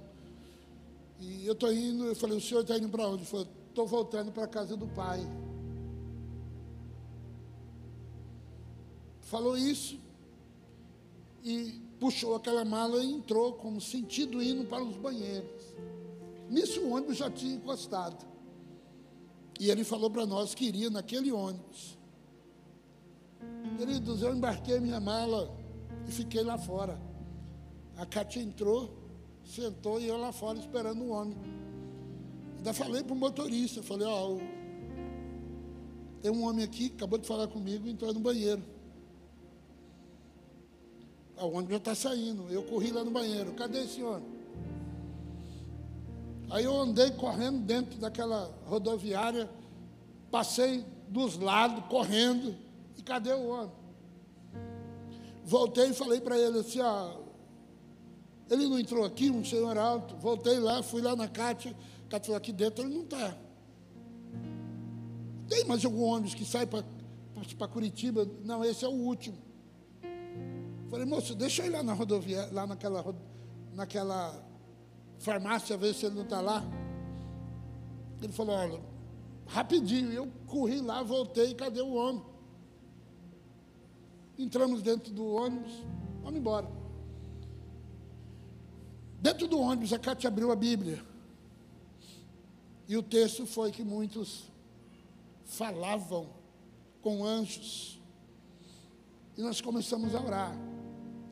E 1.19 1.47
eu 1.47 1.53
estou 1.53 1.73
indo, 1.73 2.05
eu 2.05 2.15
falei: 2.15 2.39
O 2.39 2.41
senhor 2.41 2.61
está 2.61 2.79
indo 2.79 2.89
para 2.89 3.07
onde? 3.07 3.23
Ele 3.23 3.27
falou: 3.27 3.49
Estou 3.69 3.87
voltando 3.87 4.33
para 4.33 4.45
a 4.45 4.49
casa 4.49 4.77
do 4.77 4.87
pai. 4.87 5.21
Falou 9.23 9.57
isso 9.57 9.99
e 11.45 11.81
puxou 12.01 12.35
aquela 12.35 12.65
mala 12.65 13.03
e 13.03 13.13
entrou 13.13 13.53
como 13.55 13.81
sentido 13.81 14.43
indo 14.43 14.65
para 14.65 14.83
os 14.83 14.97
banheiros. 14.97 15.63
Nisso 16.49 16.81
o 16.81 16.91
ônibus 16.91 17.17
já 17.17 17.31
tinha 17.31 17.55
encostado. 17.55 18.27
E 19.61 19.71
ele 19.71 19.85
falou 19.85 20.11
para 20.11 20.27
nós 20.27 20.55
que 20.55 20.65
iria 20.65 20.91
naquele 20.91 21.31
ônibus. 21.31 21.97
Queridos, 23.77 24.23
eu 24.23 24.35
embarquei 24.35 24.81
minha 24.81 25.01
mala 25.01 25.55
e 26.07 26.13
fiquei 26.13 26.43
lá 26.43 26.59
fora. 26.59 27.01
A 27.97 28.07
Cátia 28.07 28.41
entrou, 28.41 28.91
sentou 29.45 30.01
e 30.01 30.09
eu 30.09 30.17
lá 30.17 30.33
fora 30.33 30.59
esperando 30.59 31.03
o 31.03 31.11
ônibus. 31.11 31.49
Ainda 32.59 32.73
falei 32.73 33.03
para 33.03 33.15
o 33.15 33.17
motorista, 33.17 33.83
falei, 33.83 34.07
ó, 34.07 34.33
oh, 34.33 34.41
tem 36.21 36.31
um 36.31 36.45
homem 36.45 36.65
aqui 36.65 36.91
que 36.91 36.97
acabou 36.97 37.19
de 37.19 37.27
falar 37.27 37.49
comigo 37.49 37.87
e 37.87 37.91
entrou 37.91 38.13
no 38.13 38.21
banheiro. 38.21 38.63
Ah, 41.37 41.47
o 41.47 41.53
ônibus 41.53 41.71
já 41.71 41.77
está 41.79 41.95
saindo. 41.95 42.51
Eu 42.51 42.63
corri 42.65 42.91
lá 42.91 43.03
no 43.03 43.11
banheiro. 43.11 43.53
Cadê 43.55 43.85
esse 43.85 44.03
ônibus? 44.03 44.41
Aí 46.51 46.65
eu 46.65 46.77
andei 46.79 47.11
correndo 47.13 47.61
dentro 47.61 47.99
daquela 47.99 48.53
rodoviária, 48.67 49.49
passei 50.31 50.85
dos 51.09 51.39
lados, 51.39 51.85
correndo, 51.87 52.57
e 53.01 53.03
cadê 53.03 53.33
o 53.33 53.49
ônibus? 53.49 53.79
Voltei 55.45 55.89
e 55.89 55.95
falei 55.95 56.21
para 56.21 56.39
ele 56.39 56.61
assim, 56.61 56.81
ó, 56.81 57.19
ele 58.49 58.69
não 58.69 58.79
entrou 58.79 59.05
aqui, 59.05 59.31
um 59.31 59.45
senhor 59.45 59.77
alto. 59.77 60.17
Voltei 60.17 60.59
lá, 60.59 60.83
fui 60.83 61.01
lá 61.01 61.17
na 61.17 61.27
Cátia, 61.27 61.75
Cátia 62.09 62.27
falou, 62.27 62.37
aqui 62.37 62.53
dentro 62.53 62.85
ele 62.85 62.95
não 62.95 63.03
está. 63.03 63.37
Tem 65.49 65.65
mais 65.65 65.85
algum 65.85 66.03
ônibus 66.03 66.35
que 66.35 66.45
sai 66.45 66.67
para 66.67 66.85
Curitiba? 67.69 68.29
Não, 68.45 68.65
esse 68.65 68.85
é 68.85 68.89
o 68.89 68.93
último. 68.93 69.37
Falei, 70.89 71.07
moço, 71.07 71.35
deixa 71.35 71.63
eu 71.63 71.67
ir 71.67 71.71
lá 71.71 71.83
na 71.83 71.93
rodovia, 71.93 72.49
lá 72.53 72.67
naquela, 72.67 73.05
naquela 73.73 74.47
farmácia, 75.19 75.77
ver 75.77 75.95
se 75.95 76.07
ele 76.07 76.17
não 76.17 76.25
está 76.25 76.41
lá. 76.41 76.63
Ele 78.23 78.33
falou, 78.33 78.55
olha, 78.55 78.81
rapidinho. 79.47 80.13
Eu 80.13 80.31
corri 80.47 80.81
lá, 80.81 81.03
voltei, 81.03 81.55
cadê 81.55 81.81
o 81.81 81.95
homem? 81.95 82.30
Entramos 84.41 84.81
dentro 84.81 85.13
do 85.13 85.27
ônibus, 85.27 85.71
vamos 86.23 86.41
embora. 86.41 86.67
Dentro 89.21 89.47
do 89.47 89.59
ônibus, 89.59 89.93
a 89.93 89.99
Cátia 89.99 90.29
abriu 90.29 90.51
a 90.51 90.57
Bíblia. 90.57 91.05
E 92.89 92.97
o 92.97 93.03
texto 93.03 93.45
foi 93.45 93.71
que 93.71 93.85
muitos 93.85 94.51
falavam 95.45 96.31
com 97.03 97.23
anjos. 97.23 98.01
E 99.37 99.43
nós 99.43 99.61
começamos 99.61 100.15
a 100.15 100.23
orar. 100.23 100.57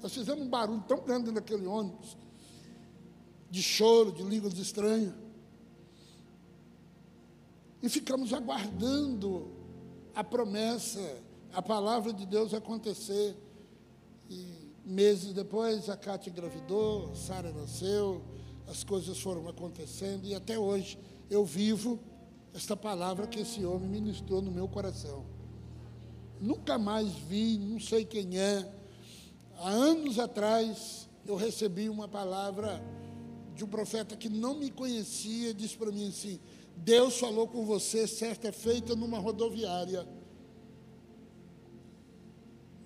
Nós 0.03 0.13
fizemos 0.13 0.45
um 0.45 0.49
barulho 0.51 0.85
tão 0.87 1.01
grande 1.01 1.33
naquele 1.33 1.67
ônibus, 1.67 2.15
de 3.51 3.63
choro, 3.63 4.13
de 4.13 4.23
línguas 4.23 4.59
estranhas. 4.59 5.15
E 7.83 7.89
ficamos 7.89 8.35
aguardando 8.35 9.51
a 10.15 10.23
promessa, 10.23 11.23
a 11.53 11.63
palavra 11.63 12.13
de 12.13 12.27
Deus 12.27 12.55
acontecer. 12.55 13.37
E 14.29 14.73
meses 14.85 15.33
depois 15.33 15.89
a 15.89 15.97
Cátia 15.97 16.31
engravidou, 16.31 17.15
Sara 17.15 17.53
nasceu, 17.53 18.23
as 18.67 18.85
coisas 18.85 19.19
foram 19.19 19.49
acontecendo 19.49 20.27
e 20.27 20.35
até 20.35 20.59
hoje 20.59 20.99
eu 21.31 21.45
vivo 21.45 21.99
esta 22.55 22.77
palavra 22.77 23.27
que 23.27 23.41
esse 23.41 23.65
homem 23.65 23.89
ministrou 23.89 24.43
no 24.43 24.51
meu 24.51 24.69
coração. 24.69 25.25
Nunca 26.41 26.79
mais 26.79 27.09
vi, 27.13 27.59
não 27.59 27.81
sei 27.81 28.05
quem 28.05 28.39
é, 28.39 28.71
Há 29.61 29.71
anos 29.71 30.21
atrás, 30.21 31.09
eu 31.27 31.35
recebi 31.35 31.89
uma 31.89 32.07
palavra 32.07 32.81
de 33.57 33.65
um 33.65 33.67
profeta 33.67 34.17
que 34.17 34.29
não 34.29 34.55
me 34.55 34.71
conhecia, 34.71 35.53
disse 35.53 35.77
para 35.77 35.91
mim 35.91 36.09
assim: 36.09 36.39
Deus 36.77 37.19
falou 37.19 37.49
com 37.49 37.67
você 37.67 38.07
certa 38.07 38.53
feita 38.53 38.95
numa 38.95 39.19
rodoviária. 39.19 40.07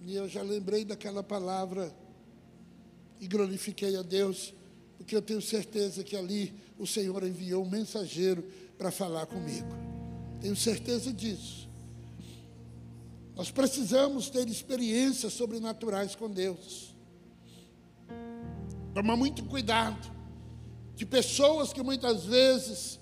E 0.05 0.15
eu 0.15 0.29
já 0.29 0.43
lembrei 0.43 0.85
daquela 0.85 1.23
palavra 1.23 1.95
e 3.21 3.29
glorifiquei 3.29 3.97
a 3.97 4.03
Deus, 4.03 4.53
porque 4.99 5.15
eu 5.15 5.23
tenho 5.23 5.41
certeza 5.41 6.03
que 6.03 6.17
ali 6.17 6.53
o 6.79 6.87
Senhor 6.87 7.23
enviou 7.23 7.65
um 7.65 7.71
mensageiro 7.71 8.43
para 8.77 8.91
falar 8.91 9.27
comigo. 9.27 9.69
Tenho 10.41 10.57
certeza 10.57 11.13
disso. 11.13 11.69
Nós 13.37 13.51
precisamos 13.51 14.29
ter 14.29 14.49
experiências 14.49 15.33
sobrenaturais 15.33 16.17
com 16.17 16.29
Deus. 16.29 16.95
Tomar 18.93 19.17
muito 19.17 19.45
cuidado 19.45 20.13
de 20.97 21.07
pessoas 21.07 21.73
que 21.73 21.83
muitas 21.83 22.25
vezes 22.25 22.99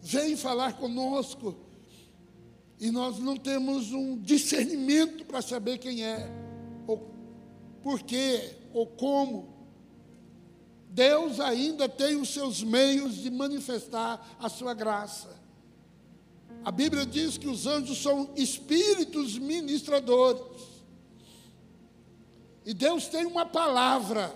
vêm 0.00 0.36
falar 0.36 0.74
conosco 0.74 1.56
e 2.80 2.90
nós 2.90 3.18
não 3.18 3.36
temos 3.36 3.92
um 3.92 4.18
discernimento 4.20 5.24
para 5.24 5.40
saber 5.40 5.78
quem 5.78 6.04
é, 6.04 6.30
ou 6.86 7.10
por 7.82 8.02
quê, 8.02 8.56
ou 8.72 8.86
como. 8.86 9.54
Deus 10.90 11.40
ainda 11.40 11.88
tem 11.88 12.16
os 12.16 12.28
seus 12.28 12.62
meios 12.62 13.16
de 13.16 13.30
manifestar 13.30 14.36
a 14.38 14.48
sua 14.48 14.74
graça. 14.74 15.42
A 16.64 16.70
Bíblia 16.70 17.04
diz 17.04 17.36
que 17.36 17.48
os 17.48 17.66
anjos 17.66 18.00
são 18.00 18.30
espíritos 18.36 19.36
ministradores. 19.38 20.62
E 22.64 22.72
Deus 22.72 23.06
tem 23.08 23.26
uma 23.26 23.44
palavra 23.44 24.34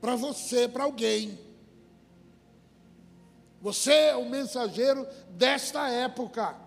para 0.00 0.14
você, 0.14 0.68
para 0.68 0.84
alguém. 0.84 1.38
Você 3.60 3.92
é 3.92 4.16
o 4.16 4.28
mensageiro 4.28 5.06
desta 5.30 5.88
época. 5.88 6.61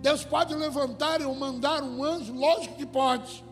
Deus 0.00 0.24
pode 0.24 0.54
levantar 0.54 1.20
ou 1.22 1.34
mandar 1.34 1.82
um 1.82 2.02
anjo, 2.02 2.34
lógico 2.34 2.76
que 2.76 2.86
pode. 2.86 3.44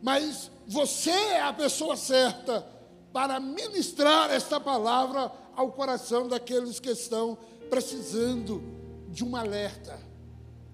Mas 0.00 0.50
você 0.66 1.10
é 1.10 1.42
a 1.42 1.52
pessoa 1.52 1.96
certa 1.96 2.66
para 3.12 3.40
ministrar 3.40 4.30
esta 4.30 4.60
palavra 4.60 5.32
ao 5.54 5.72
coração 5.72 6.28
daqueles 6.28 6.78
que 6.78 6.90
estão 6.90 7.36
precisando 7.70 8.62
de 9.08 9.24
um 9.24 9.34
alerta, 9.34 9.98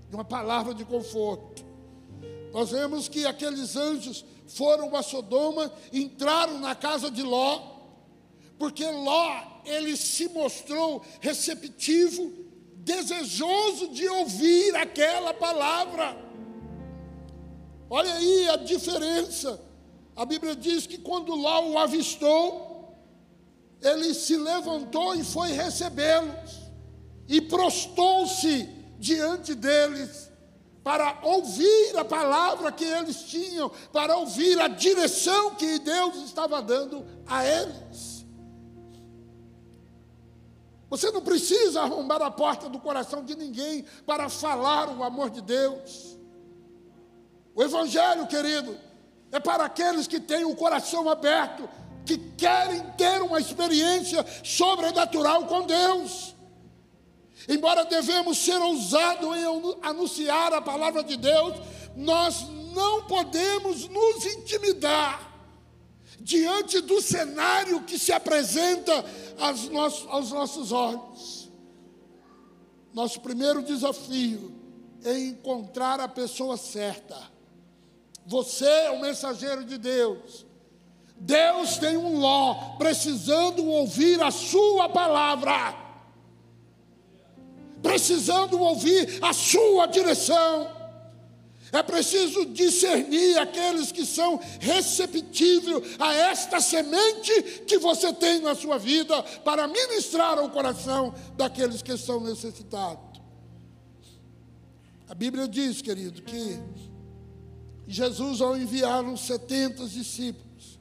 de 0.09 0.15
uma 0.15 0.25
palavra 0.25 0.75
de 0.75 0.85
conforto. 0.85 1.65
Nós 2.53 2.71
vemos 2.71 3.09
que 3.09 3.25
aqueles 3.25 3.77
anjos 3.77 4.25
foram 4.47 4.95
a 4.95 5.03
Sodoma, 5.03 5.73
entraram 5.93 6.59
na 6.59 6.75
casa 6.75 7.11
de 7.11 7.23
Ló, 7.23 7.63
porque 8.59 8.85
Ló, 8.85 9.43
ele 9.65 9.97
se 9.97 10.29
mostrou 10.29 11.03
receptivo, 11.21 12.31
desejoso 12.85 13.89
de 13.89 14.09
ouvir 14.09 14.75
aquela 14.77 15.33
palavra. 15.33 16.17
Olha 17.89 18.15
aí 18.15 18.49
a 18.49 18.57
diferença. 18.57 19.61
A 20.15 20.25
Bíblia 20.25 20.55
diz 20.55 20.87
que 20.87 20.99
quando 20.99 21.35
Ló 21.35 21.71
o 21.71 21.79
avistou, 21.79 22.97
ele 23.81 24.15
se 24.15 24.37
levantou 24.37 25.15
e 25.15 25.25
foi 25.25 25.53
recebê-los 25.53 26.63
e 27.29 27.41
prostou-se 27.41 28.69
diante 28.99 29.55
deles. 29.55 30.31
para 30.83 31.21
ouvir 31.23 31.97
a 31.97 32.05
palavra 32.05 32.73
que 32.73 32.85
eles 32.85 33.23
tinham, 33.23 33.71
para 33.93 34.17
ouvir 34.17 34.61
a 34.61 34.67
direção 34.67 35.55
que 35.55 35.79
Deus 35.79 36.17
estava 36.25 36.61
dando 36.61 37.07
a 37.27 37.47
eles. 37.47 38.22
Você 40.93 41.11
não 41.11 41.23
precisa 41.23 41.81
arrombar 41.81 42.21
a 42.21 42.31
porta 42.31 42.69
do 42.69 42.79
coração 42.79 43.25
de 43.25 43.35
ninguém 43.35 43.83
para 44.05 44.29
falar 44.29 44.91
o 44.91 45.03
amor 45.03 45.31
de 45.31 45.41
Deus. 45.41 46.19
O 47.55 47.63
Evangelho, 47.63 48.27
querido, 48.27 48.77
é 49.31 49.41
para 49.41 49.65
aqueles 49.65 50.07
que 50.07 50.21
têm 50.21 50.45
o 50.45 50.55
coração 50.55 51.09
aberto, 51.09 51.67
que 52.05 52.19
querem 52.37 52.83
ter 52.99 53.23
uma 53.23 53.41
experiência 53.41 54.23
sobrenatural 54.45 55.47
com 55.47 55.63
Deus. 55.63 56.37
Embora 57.49 57.87
devemos 57.87 58.37
ser 58.37 58.61
ousados 58.61 59.35
em 59.35 59.47
anunciar 59.81 60.53
a 60.53 60.61
palavra 60.61 61.03
de 61.03 61.17
Deus, 61.17 61.55
nós 61.97 62.47
não 62.75 63.05
podemos 63.05 63.89
nos 63.89 64.27
intimidar 64.27 65.32
diante 66.23 66.81
do 66.81 67.01
cenário 67.01 67.83
que 67.83 67.99
se 67.99 68.13
apresenta 68.13 69.05
aos 69.39 69.69
nossos, 69.69 70.09
aos 70.09 70.31
nossos 70.31 70.73
olhos. 70.73 71.51
Nosso 72.95 73.21
primeiro 73.21 73.63
desafio 73.63 74.53
é 75.05 75.19
encontrar 75.19 76.01
a 76.01 76.09
pessoa 76.09 76.57
certa. 76.57 77.17
Você 78.25 78.67
é 78.67 78.91
o 78.91 79.01
mensageiro 79.01 79.65
de 79.65 79.77
Deus. 79.77 80.47
Deus 81.17 81.79
tem 81.79 81.97
um 81.97 82.19
Ló 82.19 82.77
precisando 82.79 83.67
ouvir 83.67 84.23
a 84.23 84.31
sua 84.31 84.89
palavra 84.89 85.83
precisando 87.83 88.59
ouvir 88.61 89.19
a 89.21 89.33
sua 89.33 89.87
direção. 89.87 90.71
É 91.73 91.83
preciso 91.83 92.45
discernir 92.45 93.39
aqueles 93.39 93.91
que 93.91 94.05
são 94.05 94.39
receptíveis 94.61 95.97
a 95.99 96.13
esta 96.13 96.61
semente 96.61 97.63
que 97.67 97.79
você 97.79 98.13
tem 98.13 98.43
na 98.43 98.55
sua 98.55 98.79
vida 98.79 99.23
para 99.43 99.67
ministrar 99.67 100.39
ao 100.39 100.51
coração 100.51 101.15
daqueles 101.35 101.81
que 101.81 101.97
são 101.97 102.21
necessitados. 102.21 103.23
A 105.09 105.15
Bíblia 105.15 105.49
diz, 105.49 105.81
querido, 105.81 106.21
que 106.21 106.61
Jesus, 107.87 108.43
ao 108.43 108.57
enviar 108.57 109.05
os 109.05 109.23
70 109.23 109.87
discípulos 109.87 110.79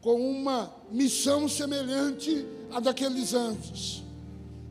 com 0.00 0.20
uma 0.20 0.74
missão 0.90 1.48
semelhante 1.48 2.46
à 2.70 2.80
daqueles 2.80 3.32
anjos, 3.32 4.02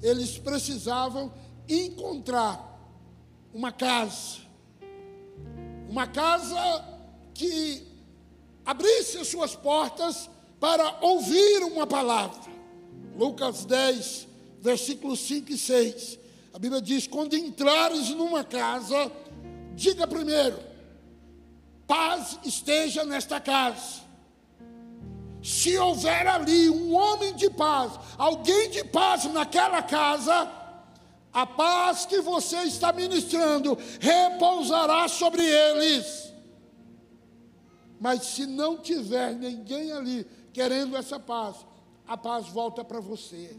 eles 0.02 0.38
precisavam 0.38 1.32
encontrar 1.68 2.66
uma 3.54 3.72
casa, 3.72 4.40
uma 5.90 6.06
casa 6.06 6.86
que 7.34 7.84
abrisse 8.64 9.18
as 9.18 9.28
suas 9.28 9.56
portas 9.56 10.30
para 10.60 11.00
ouvir 11.02 11.64
uma 11.64 11.88
palavra. 11.88 12.40
Lucas 13.18 13.66
10, 13.66 14.28
versículos 14.62 15.20
5 15.22 15.52
e 15.52 15.58
6. 15.58 16.20
A 16.54 16.60
Bíblia 16.60 16.80
diz: 16.80 17.08
quando 17.08 17.36
entrares 17.36 18.10
numa 18.10 18.44
casa, 18.44 19.12
diga 19.74 20.06
primeiro, 20.06 20.60
paz 21.88 22.38
esteja 22.46 23.04
nesta 23.04 23.40
casa. 23.40 24.08
Se 25.42 25.76
houver 25.78 26.28
ali 26.28 26.70
um 26.70 26.94
homem 26.94 27.34
de 27.34 27.50
paz, 27.50 27.94
alguém 28.18 28.70
de 28.70 28.84
paz 28.84 29.24
naquela 29.26 29.82
casa, 29.82 30.52
a 31.32 31.46
paz 31.46 32.06
que 32.06 32.22
você 32.22 32.58
está 32.64 32.92
ministrando 32.92 33.78
repousará 34.00 35.08
sobre 35.08 35.46
eles. 35.46 36.34
Mas 38.00 38.24
se 38.24 38.46
não 38.46 38.78
tiver 38.78 39.34
ninguém 39.34 39.92
ali 39.92 40.26
querendo 40.52 40.98
essa 40.98 41.20
paz, 41.20 41.58
a 42.08 42.18
paz 42.18 42.48
volta 42.48 42.84
para 42.84 43.00
você. 43.00 43.56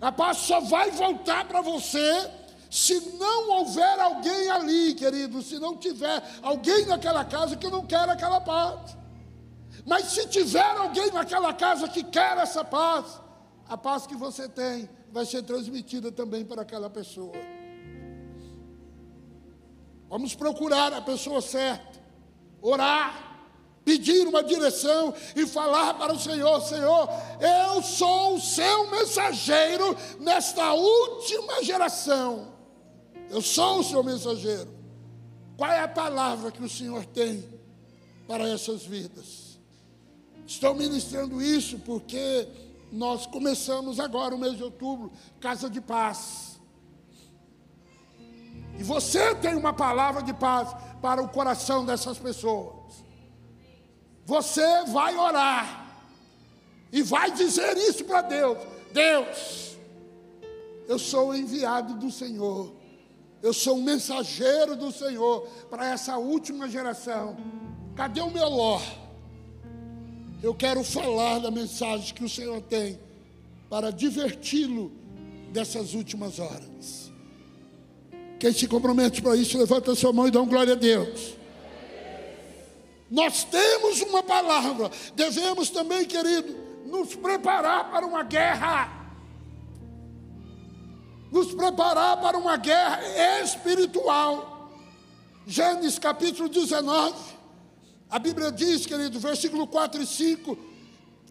A 0.00 0.10
paz 0.10 0.38
só 0.38 0.60
vai 0.60 0.90
voltar 0.90 1.46
para 1.46 1.60
você 1.60 2.30
se 2.70 2.98
não 3.18 3.50
houver 3.50 4.00
alguém 4.00 4.50
ali, 4.50 4.94
querido, 4.94 5.42
se 5.42 5.58
não 5.58 5.76
tiver 5.76 6.22
alguém 6.42 6.86
naquela 6.86 7.24
casa 7.24 7.56
que 7.56 7.70
não 7.70 7.86
quer 7.86 8.08
aquela 8.08 8.40
paz. 8.40 8.96
Mas 9.86 10.06
se 10.06 10.26
tiver 10.28 10.76
alguém 10.76 11.10
naquela 11.10 11.52
casa 11.52 11.88
que 11.88 12.02
quer 12.02 12.38
essa 12.38 12.64
paz, 12.64 13.20
a 13.68 13.76
paz 13.76 14.06
que 14.06 14.16
você 14.16 14.48
tem 14.48 14.88
vai 15.14 15.24
ser 15.24 15.44
transmitida 15.44 16.10
também 16.10 16.44
para 16.44 16.62
aquela 16.62 16.90
pessoa. 16.90 17.36
Vamos 20.08 20.34
procurar 20.34 20.92
a 20.92 21.00
pessoa 21.00 21.40
certa, 21.40 22.02
orar, 22.60 23.48
pedir 23.84 24.26
uma 24.26 24.42
direção 24.42 25.14
e 25.36 25.46
falar 25.46 25.94
para 25.94 26.12
o 26.12 26.18
Senhor: 26.18 26.60
Senhor, 26.62 27.08
eu 27.40 27.80
sou 27.80 28.34
o 28.34 28.40
seu 28.40 28.90
mensageiro 28.90 29.96
nesta 30.18 30.72
última 30.72 31.62
geração. 31.62 32.52
Eu 33.30 33.40
sou 33.40 33.78
o 33.78 33.84
seu 33.84 34.02
mensageiro. 34.02 34.68
Qual 35.56 35.70
é 35.70 35.78
a 35.78 35.88
palavra 35.88 36.50
que 36.50 36.62
o 36.62 36.68
Senhor 36.68 37.06
tem 37.06 37.44
para 38.26 38.48
essas 38.48 38.82
vidas? 38.82 39.60
Estou 40.44 40.74
ministrando 40.74 41.40
isso 41.40 41.78
porque 41.78 42.48
nós 42.94 43.26
começamos 43.26 43.98
agora 43.98 44.34
o 44.34 44.38
mês 44.38 44.56
de 44.56 44.62
outubro, 44.62 45.10
Casa 45.40 45.68
de 45.68 45.80
Paz. 45.80 46.60
E 48.78 48.82
você 48.82 49.34
tem 49.34 49.54
uma 49.56 49.72
palavra 49.72 50.22
de 50.22 50.32
paz 50.32 50.74
para 51.02 51.20
o 51.20 51.28
coração 51.28 51.84
dessas 51.84 52.18
pessoas. 52.18 53.04
Você 54.24 54.84
vai 54.86 55.16
orar 55.16 56.02
e 56.92 57.02
vai 57.02 57.30
dizer 57.32 57.76
isso 57.76 58.04
para 58.04 58.22
Deus: 58.22 58.58
Deus, 58.92 59.76
eu 60.88 60.98
sou 60.98 61.34
enviado 61.34 61.94
do 61.94 62.10
Senhor, 62.10 62.72
eu 63.42 63.52
sou 63.52 63.76
um 63.76 63.82
mensageiro 63.82 64.76
do 64.76 64.92
Senhor 64.92 65.48
para 65.68 65.88
essa 65.88 66.16
última 66.16 66.68
geração. 66.68 67.36
Cadê 67.96 68.20
o 68.20 68.30
meu 68.30 68.48
Ló? 68.48 68.80
Eu 70.44 70.54
quero 70.54 70.84
falar 70.84 71.38
da 71.38 71.50
mensagem 71.50 72.14
que 72.14 72.22
o 72.22 72.28
Senhor 72.28 72.60
tem 72.60 73.00
para 73.70 73.90
diverti-lo 73.90 74.92
dessas 75.50 75.94
últimas 75.94 76.38
horas. 76.38 77.10
Quem 78.38 78.52
se 78.52 78.68
compromete 78.68 79.22
para 79.22 79.36
isso, 79.36 79.56
levanta 79.56 79.92
a 79.92 79.96
sua 79.96 80.12
mão 80.12 80.28
e 80.28 80.30
dá 80.30 80.42
um 80.42 80.46
glória 80.46 80.74
a 80.74 80.76
Deus. 80.76 81.34
Nós 83.10 83.42
temos 83.44 84.02
uma 84.02 84.22
palavra, 84.22 84.90
devemos 85.16 85.70
também, 85.70 86.04
querido, 86.04 86.54
nos 86.84 87.14
preparar 87.14 87.90
para 87.90 88.04
uma 88.04 88.22
guerra. 88.22 89.16
Nos 91.32 91.54
preparar 91.54 92.20
para 92.20 92.36
uma 92.36 92.58
guerra 92.58 93.00
espiritual. 93.42 94.70
Gênesis 95.46 95.98
capítulo 95.98 96.50
19 96.50 97.33
a 98.14 98.18
Bíblia 98.20 98.52
diz, 98.52 98.86
querido, 98.86 99.18
versículo 99.18 99.66
4 99.66 100.00
e 100.00 100.06
5, 100.06 100.56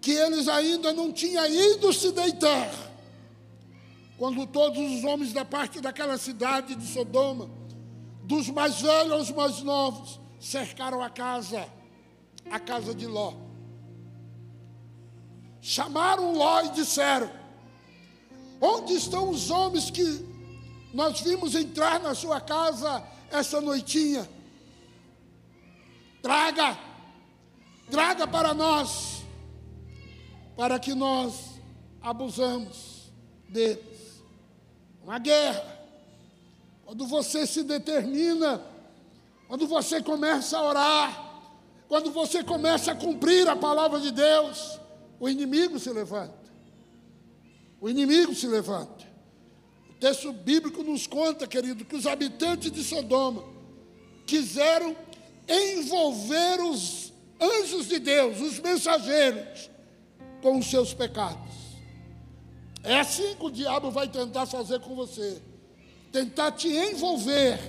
que 0.01 0.11
eles 0.11 0.49
ainda 0.49 0.91
não 0.91 1.13
tinham 1.13 1.45
ido 1.45 1.93
se 1.93 2.11
deitar, 2.11 2.69
quando 4.17 4.45
todos 4.45 4.77
os 4.91 5.01
homens 5.05 5.31
da 5.31 5.45
parte 5.45 5.79
daquela 5.79 6.17
cidade 6.17 6.75
de 6.75 6.85
Sodoma, 6.85 7.49
dos 8.23 8.49
mais 8.49 8.81
velhos 8.81 9.13
aos 9.13 9.31
mais 9.31 9.61
novos, 9.61 10.19
cercaram 10.41 11.01
a 11.01 11.09
casa, 11.09 11.65
a 12.51 12.59
casa 12.59 12.93
de 12.93 13.07
Ló. 13.07 13.33
Chamaram 15.61 16.33
Ló 16.33 16.63
e 16.63 16.69
disseram: 16.71 17.31
Onde 18.59 18.95
estão 18.95 19.29
os 19.29 19.49
homens 19.49 19.89
que 19.89 20.03
nós 20.93 21.21
vimos 21.21 21.55
entrar 21.55 22.01
na 22.01 22.13
sua 22.13 22.41
casa 22.41 23.01
essa 23.31 23.61
noitinha? 23.61 24.27
Traga, 26.23 26.79
traga 27.91 28.25
para 28.25 28.53
nós, 28.53 29.23
para 30.55 30.79
que 30.79 30.95
nós 30.95 31.59
abusamos 32.01 33.11
deles. 33.49 34.23
Uma 35.03 35.19
guerra. 35.19 35.85
Quando 36.85 37.05
você 37.05 37.45
se 37.45 37.61
determina, 37.63 38.63
quando 39.49 39.67
você 39.67 40.01
começa 40.01 40.57
a 40.57 40.63
orar, 40.63 41.43
quando 41.89 42.09
você 42.09 42.41
começa 42.41 42.93
a 42.93 42.95
cumprir 42.95 43.45
a 43.49 43.57
palavra 43.57 43.99
de 43.99 44.11
Deus, 44.11 44.79
o 45.19 45.27
inimigo 45.27 45.77
se 45.77 45.89
levanta. 45.89 46.49
O 47.81 47.89
inimigo 47.89 48.33
se 48.33 48.47
levanta. 48.47 49.05
O 49.89 49.93
texto 49.95 50.31
bíblico 50.31 50.83
nos 50.83 51.05
conta, 51.05 51.45
querido, 51.45 51.83
que 51.83 51.97
os 51.97 52.07
habitantes 52.07 52.71
de 52.71 52.81
Sodoma 52.81 53.43
quiseram 54.25 54.95
envolver 55.47 56.61
os 56.61 57.13
anjos 57.39 57.87
de 57.87 57.99
Deus, 57.99 58.39
os 58.39 58.59
mensageiros, 58.59 59.69
com 60.41 60.59
os 60.59 60.67
seus 60.67 60.93
pecados. 60.93 61.53
É 62.83 62.99
assim 62.99 63.35
que 63.35 63.45
o 63.45 63.51
diabo 63.51 63.91
vai 63.91 64.07
tentar 64.07 64.45
fazer 64.45 64.79
com 64.81 64.95
você. 64.95 65.41
tentar 66.11 66.51
te 66.51 66.67
envolver, 66.67 67.59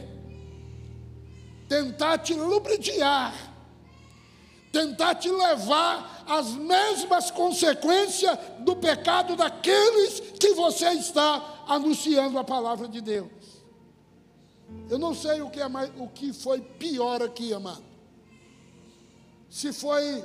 tentar 1.66 2.18
te 2.18 2.34
lubridiar, 2.34 3.34
tentar 4.70 5.14
te 5.14 5.30
levar 5.30 6.24
às 6.28 6.50
mesmas 6.50 7.30
consequências 7.30 8.38
do 8.58 8.76
pecado 8.76 9.34
daqueles 9.34 10.20
que 10.38 10.52
você 10.52 10.90
está 10.90 11.64
anunciando 11.66 12.38
a 12.38 12.44
palavra 12.44 12.86
de 12.86 13.00
Deus. 13.00 13.43
Eu 14.88 14.98
não 14.98 15.14
sei 15.14 15.40
o 15.40 15.50
que, 15.50 15.60
é 15.60 15.68
mais, 15.68 15.90
o 15.98 16.08
que 16.08 16.32
foi 16.32 16.60
pior 16.60 17.22
aqui, 17.22 17.52
amado. 17.52 17.84
Se 19.48 19.72
foi 19.72 20.24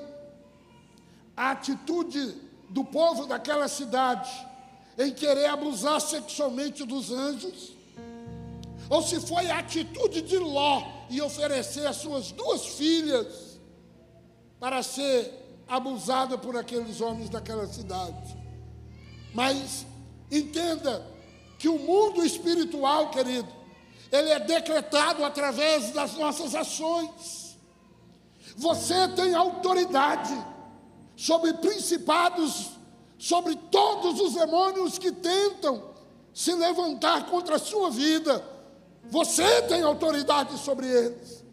a 1.35 1.51
atitude 1.51 2.35
do 2.69 2.83
povo 2.83 3.25
daquela 3.25 3.67
cidade 3.67 4.29
em 4.97 5.11
querer 5.11 5.45
abusar 5.45 6.01
sexualmente 6.01 6.85
dos 6.85 7.11
anjos, 7.11 7.73
ou 8.89 9.01
se 9.01 9.21
foi 9.21 9.49
a 9.49 9.59
atitude 9.59 10.21
de 10.21 10.37
Ló 10.37 10.83
em 11.09 11.21
oferecer 11.21 11.85
as 11.87 11.97
suas 11.97 12.31
duas 12.31 12.65
filhas 12.65 13.59
para 14.59 14.83
ser 14.83 15.63
abusada 15.67 16.37
por 16.37 16.57
aqueles 16.57 16.99
homens 16.99 17.29
daquela 17.29 17.67
cidade. 17.67 18.37
Mas 19.33 19.85
entenda 20.31 21.05
que 21.57 21.69
o 21.69 21.77
mundo 21.77 22.25
espiritual, 22.25 23.11
querido, 23.11 23.47
ele 24.11 24.29
é 24.29 24.39
decretado 24.39 25.23
através 25.23 25.91
das 25.91 26.13
nossas 26.15 26.55
ações. 26.55 27.57
Você 28.57 29.07
tem 29.09 29.35
autoridade 29.35 30.35
sobre 31.15 31.53
principados, 31.53 32.71
sobre 33.17 33.55
todos 33.55 34.19
os 34.19 34.33
demônios 34.33 34.97
que 34.97 35.11
tentam 35.11 35.89
se 36.33 36.53
levantar 36.53 37.25
contra 37.27 37.55
a 37.55 37.59
sua 37.59 37.89
vida. 37.89 38.43
Você 39.03 39.61
tem 39.63 39.81
autoridade 39.81 40.57
sobre 40.57 40.87
eles. 40.87 41.43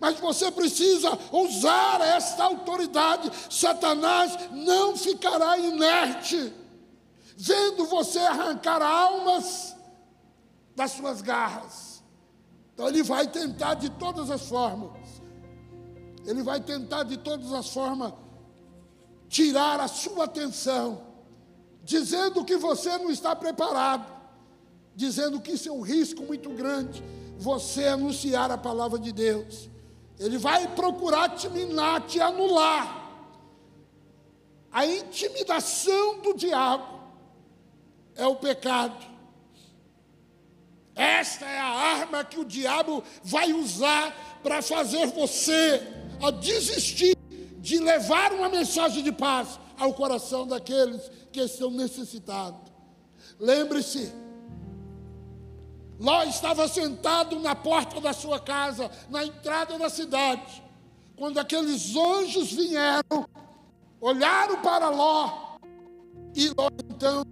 Mas 0.00 0.18
você 0.18 0.50
precisa 0.50 1.18
usar 1.32 2.00
esta 2.00 2.44
autoridade. 2.44 3.30
Satanás 3.50 4.36
não 4.52 4.96
ficará 4.96 5.58
inerte, 5.58 6.52
vendo 7.36 7.86
você 7.86 8.18
arrancar 8.18 8.82
almas 8.82 9.76
das 10.74 10.92
suas 10.92 11.22
garras. 11.22 11.85
Então 12.76 12.88
ele 12.88 13.02
vai 13.02 13.26
tentar 13.26 13.72
de 13.72 13.88
todas 13.88 14.30
as 14.30 14.46
formas. 14.50 14.92
Ele 16.26 16.42
vai 16.42 16.60
tentar 16.60 17.04
de 17.04 17.16
todas 17.16 17.50
as 17.54 17.70
formas 17.70 18.12
tirar 19.30 19.80
a 19.80 19.88
sua 19.88 20.24
atenção, 20.24 21.00
dizendo 21.82 22.44
que 22.44 22.58
você 22.58 22.98
não 22.98 23.10
está 23.10 23.34
preparado, 23.34 24.12
dizendo 24.94 25.40
que 25.40 25.52
isso 25.52 25.70
é 25.70 25.72
um 25.72 25.80
risco 25.80 26.22
muito 26.22 26.50
grande, 26.50 27.02
você 27.38 27.86
anunciar 27.86 28.50
a 28.50 28.58
palavra 28.58 28.98
de 28.98 29.10
Deus. 29.10 29.70
Ele 30.18 30.36
vai 30.36 30.68
procurar 30.74 31.30
te 31.30 31.48
minar, 31.48 32.02
te 32.02 32.20
anular. 32.20 33.04
A 34.70 34.84
intimidação 34.84 36.20
do 36.20 36.34
diabo 36.34 37.00
é 38.14 38.26
o 38.26 38.36
pecado. 38.36 39.15
Esta 40.96 41.44
é 41.44 41.58
a 41.58 41.66
arma 41.66 42.24
que 42.24 42.40
o 42.40 42.44
diabo 42.44 43.04
vai 43.22 43.52
usar 43.52 44.40
para 44.42 44.62
fazer 44.62 45.06
você 45.08 45.86
a 46.22 46.30
desistir 46.30 47.14
de 47.58 47.78
levar 47.78 48.32
uma 48.32 48.48
mensagem 48.48 49.04
de 49.04 49.12
paz 49.12 49.60
ao 49.78 49.92
coração 49.92 50.46
daqueles 50.46 51.10
que 51.30 51.40
estão 51.40 51.70
necessitados. 51.70 52.72
Lembre-se, 53.38 54.10
Ló 56.00 56.22
estava 56.24 56.66
sentado 56.66 57.38
na 57.40 57.54
porta 57.54 58.00
da 58.00 58.14
sua 58.14 58.40
casa, 58.40 58.90
na 59.10 59.22
entrada 59.24 59.78
da 59.78 59.90
cidade, 59.90 60.62
quando 61.14 61.38
aqueles 61.38 61.94
anjos 61.94 62.52
vieram, 62.52 63.28
olharam 64.00 64.62
para 64.62 64.88
Ló, 64.88 65.58
e 66.34 66.48
Ló 66.48 66.68
então 66.90 67.22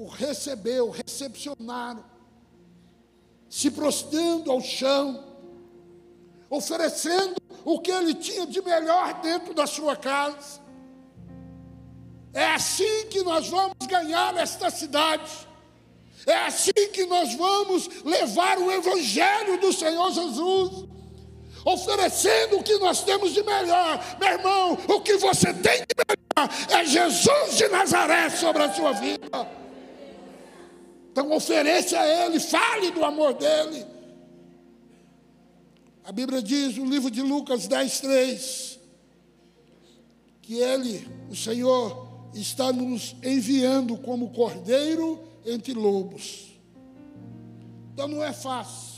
o 0.00 0.06
recebeu, 0.06 0.88
recepcionaram, 0.88 2.02
se 3.50 3.70
prostrando 3.70 4.50
ao 4.50 4.62
chão, 4.62 5.22
oferecendo 6.48 7.36
o 7.66 7.78
que 7.78 7.90
ele 7.90 8.14
tinha 8.14 8.46
de 8.46 8.62
melhor 8.62 9.20
dentro 9.20 9.52
da 9.52 9.66
sua 9.66 9.94
casa. 9.94 10.62
É 12.32 12.46
assim 12.46 13.08
que 13.10 13.22
nós 13.22 13.48
vamos 13.48 13.74
ganhar 13.86 14.34
esta 14.38 14.70
cidade. 14.70 15.30
É 16.26 16.46
assim 16.46 16.72
que 16.94 17.04
nós 17.04 17.34
vamos 17.34 17.86
levar 18.02 18.58
o 18.58 18.72
Evangelho 18.72 19.60
do 19.60 19.70
Senhor 19.70 20.12
Jesus, 20.12 20.88
oferecendo 21.62 22.56
o 22.56 22.62
que 22.62 22.78
nós 22.78 23.02
temos 23.02 23.34
de 23.34 23.42
melhor. 23.42 24.02
Meu 24.18 24.30
irmão, 24.30 24.78
o 24.88 25.02
que 25.02 25.18
você 25.18 25.52
tem 25.52 25.80
de 25.80 25.94
melhor 26.08 26.50
é 26.70 26.86
Jesus 26.86 27.58
de 27.58 27.68
Nazaré 27.68 28.30
sobre 28.30 28.62
a 28.62 28.72
sua 28.72 28.92
vida. 28.92 29.60
Então 31.10 31.32
ofereça 31.32 31.98
a 31.98 32.06
Ele, 32.06 32.38
fale 32.38 32.90
do 32.90 33.04
amor 33.04 33.34
dEle. 33.34 33.84
A 36.04 36.12
Bíblia 36.12 36.42
diz 36.42 36.76
no 36.76 36.86
livro 36.86 37.10
de 37.10 37.22
Lucas 37.22 37.66
10, 37.66 38.00
3, 38.00 38.80
que 40.42 40.54
Ele, 40.54 41.06
o 41.28 41.36
Senhor, 41.36 42.08
está 42.34 42.72
nos 42.72 43.16
enviando 43.22 43.96
como 43.98 44.30
cordeiro 44.30 45.22
entre 45.44 45.72
lobos. 45.72 46.58
Então 47.92 48.08
não 48.08 48.22
é 48.22 48.32
fácil. 48.32 48.90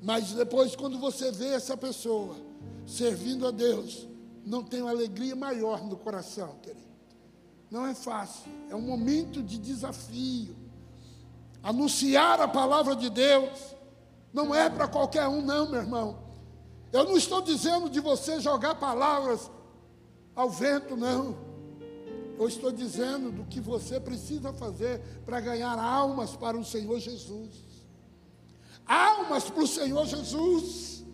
Mas 0.00 0.32
depois, 0.32 0.76
quando 0.76 0.98
você 0.98 1.32
vê 1.32 1.48
essa 1.48 1.76
pessoa 1.76 2.36
servindo 2.86 3.46
a 3.46 3.50
Deus, 3.50 4.06
não 4.44 4.62
tem 4.62 4.80
uma 4.80 4.90
alegria 4.90 5.34
maior 5.34 5.84
no 5.84 5.96
coração, 5.96 6.56
querido. 6.62 6.87
Não 7.70 7.86
é 7.86 7.94
fácil, 7.94 8.50
é 8.70 8.74
um 8.74 8.80
momento 8.80 9.42
de 9.42 9.58
desafio. 9.58 10.56
Anunciar 11.62 12.40
a 12.40 12.48
palavra 12.48 12.96
de 12.96 13.10
Deus 13.10 13.76
não 14.32 14.54
é 14.54 14.70
para 14.70 14.88
qualquer 14.88 15.26
um, 15.28 15.42
não, 15.42 15.68
meu 15.68 15.80
irmão. 15.80 16.18
Eu 16.92 17.04
não 17.04 17.16
estou 17.16 17.42
dizendo 17.42 17.90
de 17.90 18.00
você 18.00 18.40
jogar 18.40 18.76
palavras 18.76 19.50
ao 20.34 20.48
vento, 20.48 20.96
não. 20.96 21.36
Eu 22.38 22.46
estou 22.46 22.70
dizendo 22.70 23.32
do 23.32 23.44
que 23.44 23.60
você 23.60 23.98
precisa 23.98 24.52
fazer 24.52 25.00
para 25.26 25.40
ganhar 25.40 25.78
almas 25.78 26.36
para 26.36 26.56
o 26.56 26.64
Senhor 26.64 26.98
Jesus. 27.00 27.50
Almas 28.86 29.50
para 29.50 29.62
o 29.62 29.66
Senhor 29.66 30.06
Jesus. 30.06 31.04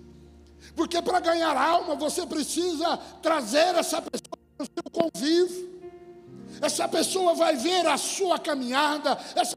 Porque 0.76 1.00
para 1.00 1.18
ganhar 1.20 1.56
alma 1.56 1.94
você 1.96 2.26
precisa 2.26 2.96
trazer 3.22 3.74
essa 3.74 4.02
pessoa 4.02 4.38
para 4.56 4.64
o 4.64 4.68
seu 4.68 4.90
convívio. 4.90 5.73
Essa 6.64 6.88
pessoa 6.88 7.34
vai 7.34 7.56
ver 7.56 7.86
a 7.86 7.98
sua 7.98 8.38
caminhada, 8.38 9.18
essa 9.36 9.56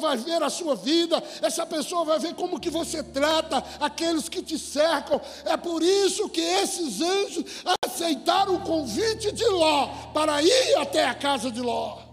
vai 0.00 0.16
ver 0.18 0.42
a 0.42 0.50
sua 0.50 0.74
vida, 0.74 1.22
essa 1.40 1.64
pessoa 1.64 2.04
vai 2.04 2.18
ver 2.18 2.34
como 2.34 2.60
que 2.60 2.68
você 2.68 3.02
trata 3.02 3.64
aqueles 3.80 4.28
que 4.28 4.42
te 4.42 4.58
cercam. 4.58 5.20
É 5.44 5.56
por 5.56 5.82
isso 5.82 6.28
que 6.28 6.40
esses 6.40 7.00
anjos 7.00 7.44
aceitaram 7.84 8.56
o 8.56 8.60
convite 8.60 9.32
de 9.32 9.46
Ló 9.46 9.86
para 10.12 10.42
ir 10.42 10.76
até 10.76 11.06
a 11.06 11.14
casa 11.14 11.50
de 11.50 11.60
Ló. 11.60 12.08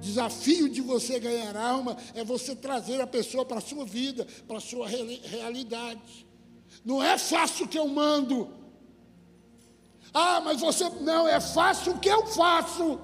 desafio 0.00 0.68
de 0.68 0.82
você 0.82 1.18
ganhar 1.18 1.56
alma 1.56 1.96
é 2.14 2.22
você 2.22 2.54
trazer 2.54 3.00
a 3.00 3.06
pessoa 3.06 3.42
para 3.42 3.56
a 3.56 3.62
sua 3.62 3.86
vida, 3.86 4.26
para 4.46 4.58
a 4.58 4.60
sua 4.60 4.86
realidade. 4.86 6.26
Não 6.84 7.02
é 7.02 7.16
fácil 7.16 7.64
o 7.64 7.68
que 7.68 7.78
eu 7.78 7.88
mando. 7.88 8.63
Ah, 10.14 10.40
mas 10.40 10.60
você. 10.60 10.88
Não, 11.00 11.26
é 11.26 11.40
fácil 11.40 11.92
o 11.92 11.98
que 11.98 12.08
eu 12.08 12.24
faço. 12.28 13.00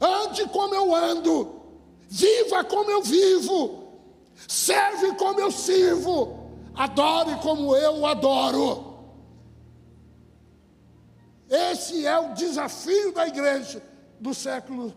Ande 0.00 0.44
como 0.48 0.74
eu 0.74 0.94
ando, 0.94 1.60
viva 2.08 2.64
como 2.64 2.90
eu 2.90 3.02
vivo, 3.02 3.84
serve 4.46 5.12
como 5.14 5.40
eu 5.40 5.50
sirvo, 5.50 6.50
adore 6.74 7.34
como 7.42 7.74
eu 7.74 8.04
adoro. 8.06 8.86
Esse 11.48 12.06
é 12.06 12.18
o 12.18 12.34
desafio 12.34 13.12
da 13.12 13.26
igreja 13.26 13.82
do 14.20 14.34
século 14.34 14.94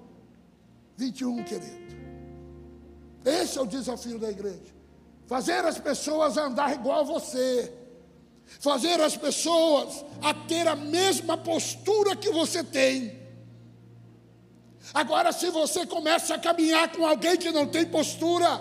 21, 0.98 1.44
querido. 1.44 1.82
Esse 3.24 3.58
é 3.58 3.62
o 3.62 3.68
desafio 3.68 4.20
da 4.20 4.30
igreja. 4.30 4.74
Fazer 5.26 5.64
as 5.66 5.80
pessoas 5.80 6.38
andar 6.38 6.74
igual 6.74 7.00
a 7.00 7.04
você. 7.04 7.74
Fazer 8.60 9.00
as 9.02 9.18
pessoas 9.18 10.06
a 10.22 10.34
ter 10.34 10.68
a 10.68 10.76
mesma 10.76 11.38
postura 11.38 12.16
que 12.16 12.30
você 12.30 12.64
tem. 12.64 13.20
Agora, 14.94 15.32
se 15.32 15.50
você 15.50 15.86
começa 15.86 16.36
a 16.36 16.40
caminhar 16.40 16.92
com 16.92 17.06
alguém 17.06 17.38
que 17.38 17.52
não 17.52 17.68
tem 17.68 17.86
postura, 17.86 18.60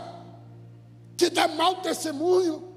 que 1.16 1.28
dá 1.28 1.49
mau 1.49 1.82
testemunho, 1.82 2.72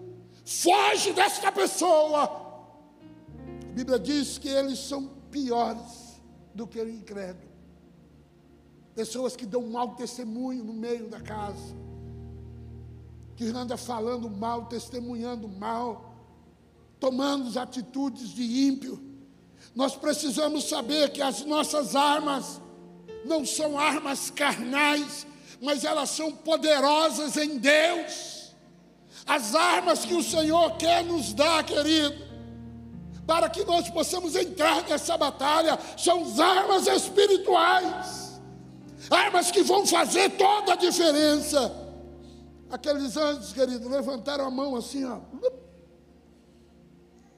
foge 0.46 1.14
desta 1.14 1.52
pessoa. 1.52 2.24
A 2.24 3.74
Bíblia 3.74 4.00
diz 4.00 4.38
que 4.38 4.50
eles 4.50 4.80
são 4.80 5.08
piores 5.32 6.22
do 6.54 6.68
que 6.68 6.80
o 6.80 6.90
incrédulo. 6.90 7.52
pessoas 8.94 9.36
que 9.36 9.46
dão 9.46 9.64
mau 9.64 9.96
testemunho 9.96 10.64
no 10.64 10.74
meio 10.74 11.10
da 11.10 11.20
casa, 11.20 11.76
que 13.36 13.46
anda 13.46 13.76
falando 13.76 14.30
mal, 14.30 14.68
testemunhando 14.68 15.48
mal, 15.48 16.13
tomando 17.04 17.60
atitudes 17.60 18.30
de 18.30 18.66
ímpio. 18.66 18.98
Nós 19.76 19.94
precisamos 19.94 20.70
saber 20.70 21.10
que 21.10 21.22
as 21.22 21.44
nossas 21.44 21.98
armas 21.98 22.62
não 23.26 23.46
são 23.46 23.78
armas 23.78 24.30
carnais, 24.30 25.28
mas 25.62 25.84
elas 25.84 26.12
são 26.12 26.32
poderosas 26.32 27.36
em 27.36 27.58
Deus. 27.58 28.54
As 29.26 29.54
armas 29.54 30.06
que 30.06 30.14
o 30.14 30.24
Senhor 30.24 30.78
quer 30.78 31.04
nos 31.04 31.34
dar, 31.34 31.66
querido, 31.66 32.16
para 33.28 33.50
que 33.50 33.66
nós 33.66 33.90
possamos 33.90 34.34
entrar 34.38 34.88
nessa 34.88 35.18
batalha, 35.18 35.78
são 35.98 36.24
as 36.24 36.40
armas 36.40 36.88
espirituais, 36.88 38.40
armas 39.10 39.52
que 39.52 39.62
vão 39.62 39.86
fazer 39.86 40.30
toda 40.38 40.72
a 40.72 40.78
diferença. 40.78 41.70
Aqueles 42.72 43.18
anjos, 43.18 43.52
querido, 43.52 43.90
levantaram 43.90 44.46
a 44.46 44.50
mão 44.50 44.78
assim, 44.78 45.04
ó. 45.04 45.20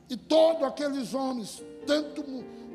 E 0.10 0.16
todos 0.16 0.64
aqueles 0.64 1.14
homens, 1.14 1.64
tanto 1.86 2.24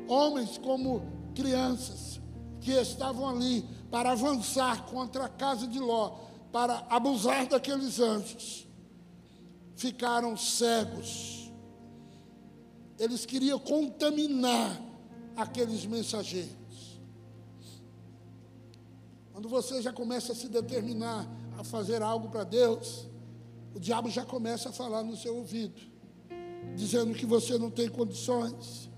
homens 0.07 0.57
como 0.57 1.01
crianças, 1.33 2.19
que 2.59 2.71
estavam 2.71 3.27
ali 3.27 3.65
para 3.89 4.11
avançar 4.11 4.85
contra 4.85 5.25
a 5.25 5.29
casa 5.29 5.67
de 5.67 5.79
Ló, 5.79 6.19
para 6.51 6.85
abusar 6.89 7.47
daqueles 7.47 7.99
anjos, 7.99 8.67
ficaram 9.75 10.37
cegos. 10.37 11.51
Eles 12.99 13.25
queriam 13.25 13.57
contaminar 13.57 14.79
aqueles 15.35 15.85
mensageiros. 15.85 16.51
Quando 19.31 19.49
você 19.49 19.81
já 19.81 19.91
começa 19.91 20.33
a 20.33 20.35
se 20.35 20.47
determinar 20.47 21.27
a 21.57 21.63
fazer 21.63 22.01
algo 22.03 22.29
para 22.29 22.43
Deus, 22.43 23.07
o 23.73 23.79
diabo 23.79 24.09
já 24.09 24.23
começa 24.23 24.69
a 24.69 24.71
falar 24.71 25.03
no 25.03 25.17
seu 25.17 25.35
ouvido, 25.37 25.81
dizendo 26.75 27.13
que 27.13 27.25
você 27.25 27.57
não 27.57 27.69
tem 27.69 27.87
condições, 27.89 28.89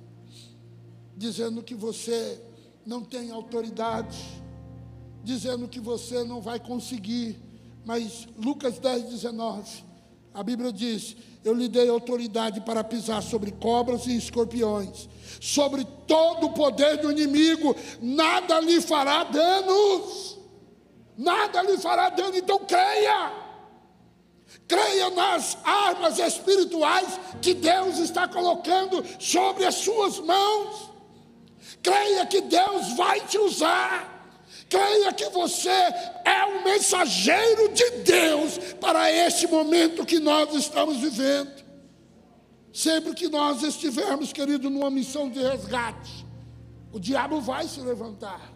dizendo 1.16 1.64
que 1.64 1.76
você 1.76 2.42
não 2.86 3.04
tem 3.04 3.32
autoridade, 3.32 4.18
dizendo 5.24 5.68
que 5.68 5.80
você 5.80 6.24
não 6.24 6.42
vai 6.42 6.60
conseguir. 6.60 7.40
Mas 7.86 8.28
Lucas 8.38 8.80
10, 8.80 9.10
19, 9.10 9.84
a 10.34 10.44
Bíblia 10.44 10.72
diz: 10.72 11.16
Eu 11.44 11.54
lhe 11.54 11.68
dei 11.68 11.90
autoridade 11.90 12.62
para 12.62 12.84
pisar 12.84 13.22
sobre 13.22 13.52
cobras 13.52 14.08
e 14.08 14.16
escorpiões, 14.16 15.10
sobre 15.42 15.86
todo 16.08 16.48
o 16.48 16.54
poder 16.54 16.98
do 16.98 17.12
inimigo, 17.12 17.76
nada 18.02 18.60
lhe 18.60 18.82
fará 18.82 19.24
danos. 19.24 20.34
Nada 21.18 21.62
lhe 21.62 21.78
fará 21.78 22.10
dano, 22.10 22.36
então 22.36 22.60
creia. 22.60 23.43
Creia 24.68 25.10
nas 25.10 25.58
armas 25.64 26.20
espirituais 26.20 27.20
que 27.42 27.54
Deus 27.54 28.00
está 28.00 28.28
colocando 28.28 29.04
sobre 29.20 29.66
as 29.66 29.76
suas 29.76 30.20
mãos. 30.20 30.90
Creia 31.82 32.26
que 32.26 32.42
Deus 32.42 32.94
vai 32.94 33.20
te 33.22 33.38
usar. 33.38 34.14
Creia 34.70 35.14
que 35.14 35.30
você 35.30 35.70
é 35.70 36.46
um 36.46 36.64
mensageiro 36.64 37.74
de 37.74 37.90
Deus 38.04 38.58
para 38.80 39.12
este 39.12 39.48
momento 39.48 40.06
que 40.06 40.20
nós 40.20 40.54
estamos 40.56 40.98
vivendo. 40.98 41.64
Sempre 42.74 43.14
que 43.14 43.30
nós 43.30 43.62
estivermos, 43.62 44.34
querido, 44.34 44.70
numa 44.70 44.90
missão 44.90 45.30
de 45.30 45.40
resgate, 45.40 46.26
o 46.92 47.00
diabo 47.00 47.40
vai 47.40 47.68
se 47.68 47.80
levantar. 47.82 48.52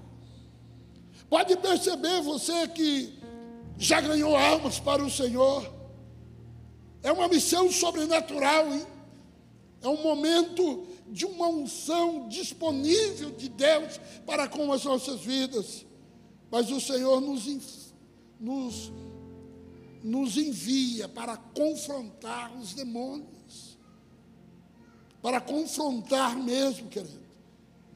Pode 1.30 1.56
perceber 1.58 2.22
você 2.22 2.68
que 2.70 3.14
já 3.78 4.02
ganhou 4.02 4.36
almas 4.36 4.80
para 4.80 5.04
o 5.04 5.12
Senhor. 5.12 5.77
É 7.04 7.12
uma 7.12 7.28
missão 7.28 7.72
sobrenatural, 7.72 8.74
hein? 8.74 8.86
É 9.82 9.88
um 9.88 10.02
momento 10.02 10.88
de 11.08 11.26
uma 11.26 11.48
unção 11.48 12.28
disponível 12.28 13.32
de 13.32 13.50
Deus 13.50 14.00
para 14.26 14.48
com 14.48 14.72
as 14.74 14.84
nossas 14.84 15.22
vidas. 15.22 15.86
Mas 16.50 16.72
o 16.72 16.80
Senhor 16.80 17.22
nos, 17.22 17.94
nos, 18.40 18.92
nos 20.04 20.38
envia 20.38 21.08
para 21.08 21.38
confrontar 21.38 22.56
os 22.58 22.74
demônios, 22.74 23.78
para 25.22 25.40
confrontar 25.40 26.36
mesmo, 26.38 26.90
querido. 26.90 27.28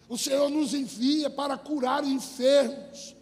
O 0.07 0.17
Senhor 0.17 0.49
nos 0.49 0.73
envia 0.73 1.29
para 1.29 1.57
curar 1.57 2.03
enfermos. 2.03 3.15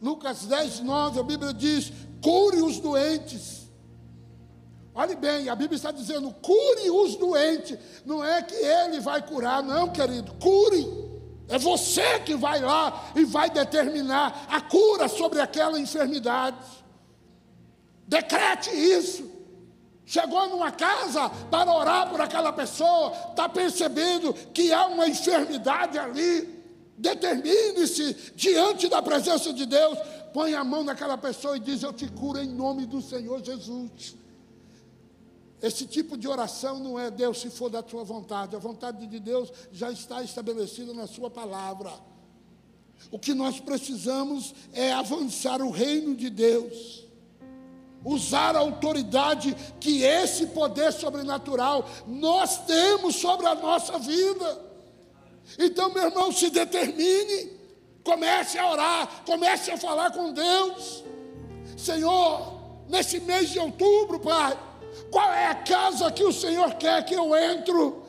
Lucas 0.00 0.44
10, 0.44 0.80
9, 0.80 1.20
a 1.20 1.22
Bíblia 1.22 1.54
diz: 1.54 1.90
cure 2.20 2.60
os 2.60 2.78
doentes 2.78 3.63
Olhe 4.94 5.16
bem, 5.16 5.48
a 5.48 5.56
Bíblia 5.56 5.76
está 5.76 5.90
dizendo: 5.90 6.32
cure 6.40 6.90
os 6.90 7.16
doentes. 7.16 7.76
Não 8.04 8.24
é 8.24 8.40
que 8.42 8.54
ele 8.54 9.00
vai 9.00 9.20
curar, 9.20 9.62
não, 9.62 9.88
querido. 9.90 10.32
Cure. 10.34 11.04
É 11.48 11.58
você 11.58 12.20
que 12.20 12.34
vai 12.34 12.60
lá 12.60 13.10
e 13.14 13.24
vai 13.24 13.50
determinar 13.50 14.46
a 14.48 14.60
cura 14.60 15.08
sobre 15.08 15.40
aquela 15.40 15.78
enfermidade. 15.78 16.56
Decrete 18.06 18.70
isso. 18.70 19.30
Chegou 20.06 20.48
numa 20.48 20.70
casa 20.70 21.28
para 21.50 21.72
orar 21.72 22.10
por 22.10 22.20
aquela 22.20 22.52
pessoa, 22.52 23.12
está 23.30 23.48
percebendo 23.48 24.32
que 24.52 24.72
há 24.72 24.86
uma 24.86 25.08
enfermidade 25.08 25.98
ali. 25.98 26.62
Determine-se 26.96 28.32
diante 28.36 28.88
da 28.88 29.02
presença 29.02 29.52
de 29.52 29.66
Deus, 29.66 29.98
põe 30.32 30.54
a 30.54 30.62
mão 30.62 30.84
naquela 30.84 31.18
pessoa 31.18 31.56
e 31.56 31.60
diz: 31.60 31.82
Eu 31.82 31.92
te 31.92 32.06
curo 32.06 32.38
em 32.38 32.48
nome 32.48 32.86
do 32.86 33.02
Senhor 33.02 33.42
Jesus. 33.42 34.23
Esse 35.64 35.86
tipo 35.86 36.14
de 36.18 36.28
oração 36.28 36.78
não 36.78 37.00
é 37.00 37.10
Deus 37.10 37.40
se 37.40 37.48
for 37.48 37.70
da 37.70 37.82
tua 37.82 38.04
vontade. 38.04 38.54
A 38.54 38.58
vontade 38.58 39.06
de 39.06 39.18
Deus 39.18 39.50
já 39.72 39.90
está 39.90 40.22
estabelecida 40.22 40.92
na 40.92 41.06
sua 41.06 41.30
palavra. 41.30 41.90
O 43.10 43.18
que 43.18 43.32
nós 43.32 43.60
precisamos 43.60 44.54
é 44.74 44.92
avançar 44.92 45.62
o 45.62 45.70
reino 45.70 46.14
de 46.14 46.28
Deus. 46.28 47.06
Usar 48.04 48.54
a 48.54 48.58
autoridade 48.58 49.56
que 49.80 50.02
esse 50.02 50.48
poder 50.48 50.92
sobrenatural 50.92 51.88
nós 52.06 52.66
temos 52.66 53.16
sobre 53.16 53.46
a 53.46 53.54
nossa 53.54 53.98
vida. 53.98 54.60
Então, 55.58 55.94
meu 55.94 56.02
irmão, 56.02 56.30
se 56.30 56.50
determine, 56.50 57.52
comece 58.04 58.58
a 58.58 58.70
orar, 58.70 59.24
comece 59.24 59.70
a 59.70 59.78
falar 59.78 60.10
com 60.10 60.30
Deus. 60.30 61.02
Senhor, 61.74 62.60
nesse 62.86 63.18
mês 63.20 63.48
de 63.48 63.58
outubro, 63.58 64.20
Pai, 64.20 64.58
qual 65.10 65.32
é 65.32 65.46
a 65.46 65.54
casa 65.54 66.10
que 66.10 66.24
o 66.24 66.32
Senhor 66.32 66.74
quer 66.74 67.04
que 67.04 67.14
eu 67.14 67.34
entro? 67.36 68.04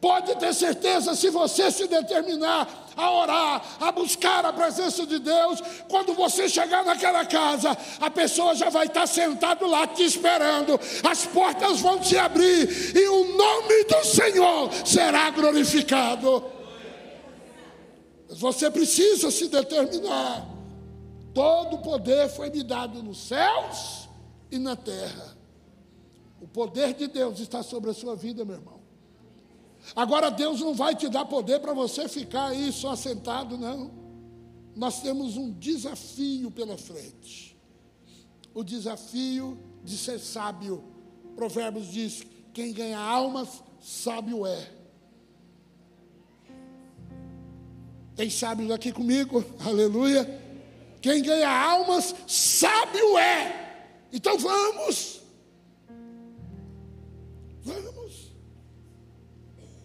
Pode 0.00 0.34
ter 0.36 0.54
certeza, 0.54 1.14
se 1.14 1.30
você 1.30 1.70
se 1.70 1.86
determinar 1.86 2.86
a 2.96 3.10
orar, 3.10 3.62
a 3.80 3.92
buscar 3.92 4.44
a 4.44 4.52
presença 4.52 5.06
de 5.06 5.18
Deus, 5.18 5.60
quando 5.88 6.14
você 6.14 6.48
chegar 6.48 6.84
naquela 6.84 7.24
casa, 7.24 7.76
a 8.00 8.10
pessoa 8.10 8.54
já 8.54 8.68
vai 8.68 8.86
estar 8.86 9.06
sentada 9.06 9.66
lá 9.66 9.86
te 9.86 10.04
esperando, 10.04 10.78
as 11.08 11.26
portas 11.26 11.80
vão 11.80 12.02
se 12.02 12.16
abrir 12.18 12.96
e 12.96 13.08
o 13.08 13.36
nome 13.36 13.84
do 13.84 14.04
Senhor 14.04 14.70
será 14.84 15.30
glorificado. 15.30 16.44
Mas 18.28 18.38
você 18.38 18.70
precisa 18.70 19.30
se 19.30 19.48
determinar. 19.48 20.46
Todo 21.34 21.76
o 21.76 21.82
poder 21.82 22.28
foi 22.28 22.48
me 22.48 22.62
dado 22.62 23.02
nos 23.02 23.28
céus 23.28 24.08
e 24.50 24.58
na 24.58 24.74
terra. 24.74 25.35
O 26.40 26.46
poder 26.46 26.94
de 26.94 27.06
Deus 27.06 27.40
está 27.40 27.62
sobre 27.62 27.90
a 27.90 27.94
sua 27.94 28.14
vida, 28.14 28.44
meu 28.44 28.56
irmão. 28.56 28.80
Agora, 29.94 30.30
Deus 30.30 30.60
não 30.60 30.74
vai 30.74 30.94
te 30.94 31.08
dar 31.08 31.24
poder 31.24 31.60
para 31.60 31.72
você 31.72 32.08
ficar 32.08 32.46
aí 32.48 32.72
só 32.72 32.96
sentado, 32.96 33.56
não. 33.56 33.90
Nós 34.74 35.00
temos 35.00 35.36
um 35.36 35.50
desafio 35.52 36.50
pela 36.50 36.76
frente. 36.76 37.56
O 38.52 38.62
desafio 38.64 39.58
de 39.84 39.96
ser 39.96 40.18
sábio. 40.18 40.82
Provérbios 41.34 41.90
diz: 41.90 42.22
quem 42.52 42.72
ganha 42.72 42.98
almas, 42.98 43.62
sábio 43.80 44.46
é. 44.46 44.72
Tem 48.14 48.30
sábios 48.30 48.70
aqui 48.70 48.92
comigo? 48.92 49.44
Aleluia. 49.64 50.42
Quem 51.00 51.22
ganha 51.22 51.48
almas, 51.48 52.14
sábio 52.26 53.16
é. 53.18 53.86
Então 54.12 54.38
vamos. 54.38 55.20
Vamos. 57.66 58.32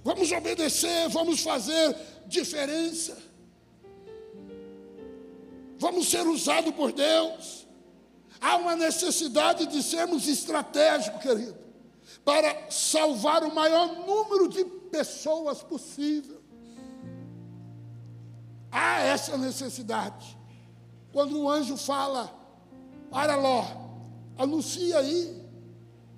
Vamos 0.03 0.31
obedecer, 0.31 1.09
vamos 1.09 1.41
fazer 1.41 1.95
diferença. 2.27 3.17
Vamos 5.79 6.09
ser 6.09 6.27
usados 6.27 6.73
por 6.75 6.91
Deus. 6.91 7.67
Há 8.39 8.57
uma 8.57 8.75
necessidade 8.75 9.65
de 9.65 9.81
sermos 9.81 10.27
estratégicos, 10.27 11.21
querido, 11.21 11.57
para 12.23 12.69
salvar 12.69 13.43
o 13.43 13.53
maior 13.53 14.05
número 14.05 14.47
de 14.47 14.63
pessoas 14.63 15.63
possível. 15.63 16.39
Há 18.71 19.01
essa 19.01 19.37
necessidade. 19.37 20.37
Quando 21.11 21.39
o 21.39 21.49
anjo 21.49 21.75
fala, 21.77 22.31
para 23.09 23.35
Ló, 23.35 23.65
anuncia 24.37 24.99
aí, 24.99 25.40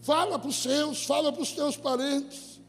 fala 0.04 0.38
para 0.38 0.50
os 0.50 0.62
seus, 0.62 1.06
fala 1.06 1.32
para 1.32 1.42
os 1.42 1.54
teus 1.54 1.78
parentes. 1.78 2.62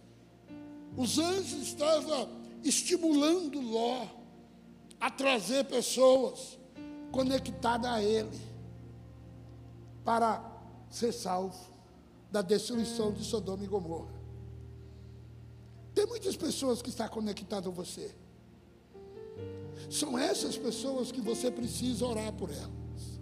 Os 0.97 1.19
anjos 1.19 1.63
estavam 1.63 2.29
estimulando 2.63 3.61
Ló 3.61 4.07
a 5.01 5.11
trazer 5.11 5.65
pessoas 5.65 6.59
conectadas 7.11 7.91
a 7.91 8.03
ele 8.03 8.41
para 10.05 10.43
ser 10.89 11.13
salvo 11.13 11.59
da 12.31 12.41
destruição 12.41 13.13
de 13.13 13.25
Sodoma 13.25 13.65
e 13.65 13.67
Gomorra. 13.67 14.15
Tem 15.93 16.07
muitas 16.07 16.37
pessoas 16.37 16.81
que 16.81 16.89
estão 16.89 17.09
conectadas 17.09 17.67
a 17.67 17.71
você. 17.75 18.15
São 19.91 20.17
essas 20.17 20.57
pessoas 20.57 21.11
que 21.11 21.21
você 21.21 21.51
precisa 21.51 22.07
orar 22.07 22.33
por 22.33 22.51
elas. 22.51 23.21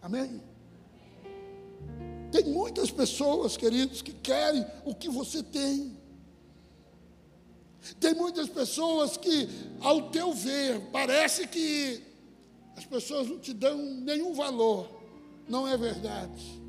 Amém? 0.00 0.55
Muitas 2.46 2.90
pessoas, 2.90 3.56
queridos, 3.56 4.02
que 4.02 4.12
querem 4.12 4.64
o 4.84 4.94
que 4.94 5.08
você 5.08 5.42
tem. 5.42 5.96
Tem 8.00 8.14
muitas 8.14 8.48
pessoas 8.48 9.16
que, 9.16 9.48
ao 9.80 10.10
teu 10.10 10.32
ver, 10.32 10.80
parece 10.92 11.46
que 11.46 12.02
as 12.76 12.84
pessoas 12.84 13.28
não 13.28 13.38
te 13.38 13.52
dão 13.52 13.76
nenhum 13.76 14.34
valor. 14.34 14.88
Não 15.48 15.66
é 15.66 15.76
verdade. 15.76 16.60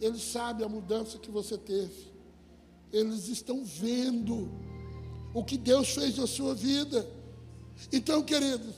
Eles 0.00 0.22
sabem 0.22 0.64
a 0.64 0.68
mudança 0.68 1.18
que 1.18 1.30
você 1.30 1.56
teve. 1.56 2.12
Eles 2.92 3.28
estão 3.28 3.64
vendo 3.64 4.50
o 5.32 5.42
que 5.42 5.56
Deus 5.56 5.90
fez 5.90 6.16
na 6.16 6.26
sua 6.26 6.54
vida. 6.54 7.08
Então, 7.92 8.22
queridos, 8.22 8.74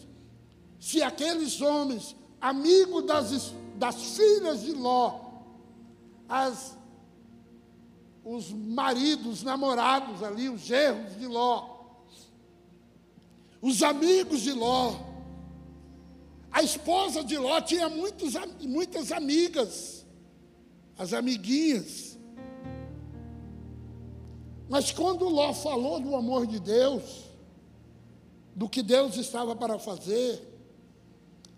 se 0.78 1.02
aqueles 1.02 1.60
homens, 1.60 2.14
amigos 2.40 3.04
das, 3.04 3.52
das 3.76 4.16
filhas 4.16 4.62
de 4.62 4.72
Ló, 4.72 5.25
as, 6.28 6.76
os 8.24 8.50
maridos, 8.50 9.42
namorados 9.42 10.22
ali, 10.22 10.48
os 10.48 10.62
gerros 10.62 11.16
de 11.16 11.26
Ló, 11.26 11.76
os 13.60 13.82
amigos 13.82 14.40
de 14.40 14.52
Ló. 14.52 14.96
A 16.50 16.62
esposa 16.62 17.22
de 17.22 17.36
Ló 17.36 17.60
tinha 17.60 17.88
muitos, 17.88 18.34
muitas 18.62 19.12
amigas, 19.12 20.06
as 20.98 21.12
amiguinhas. 21.12 22.16
Mas 24.68 24.90
quando 24.90 25.28
Ló 25.28 25.52
falou 25.52 26.00
do 26.00 26.16
amor 26.16 26.46
de 26.46 26.58
Deus, 26.58 27.26
do 28.54 28.68
que 28.68 28.82
Deus 28.82 29.16
estava 29.16 29.54
para 29.54 29.78
fazer, 29.78 30.42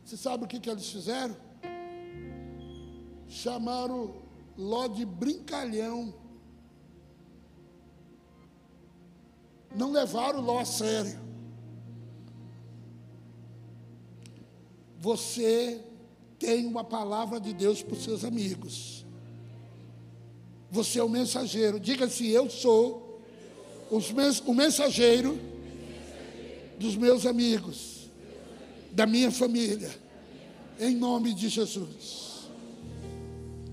você 0.04 0.16
sabe 0.16 0.44
o 0.44 0.46
que, 0.48 0.58
que 0.58 0.68
eles 0.68 0.90
fizeram? 0.90 1.36
Chamaram 3.28 4.27
Ló 4.58 4.88
de 4.88 5.04
brincalhão. 5.06 6.12
Não 9.72 9.92
levaram 9.92 10.40
Ló 10.40 10.58
a 10.58 10.64
sério. 10.64 11.20
Você 14.98 15.80
tem 16.40 16.66
uma 16.66 16.82
palavra 16.82 17.40
de 17.40 17.52
Deus 17.52 17.82
para 17.82 17.94
os 17.94 18.02
seus 18.02 18.24
amigos. 18.24 19.06
Você 20.72 20.98
é 20.98 21.04
o 21.04 21.08
mensageiro. 21.08 21.78
Diga 21.78 22.06
assim: 22.06 22.26
Eu 22.26 22.50
sou 22.50 23.22
o 23.90 24.54
mensageiro 24.54 25.38
dos 26.78 26.96
meus 26.96 27.24
amigos, 27.24 28.10
da 28.90 29.06
minha 29.06 29.30
família, 29.30 29.90
em 30.80 30.96
nome 30.96 31.32
de 31.32 31.48
Jesus. 31.48 32.27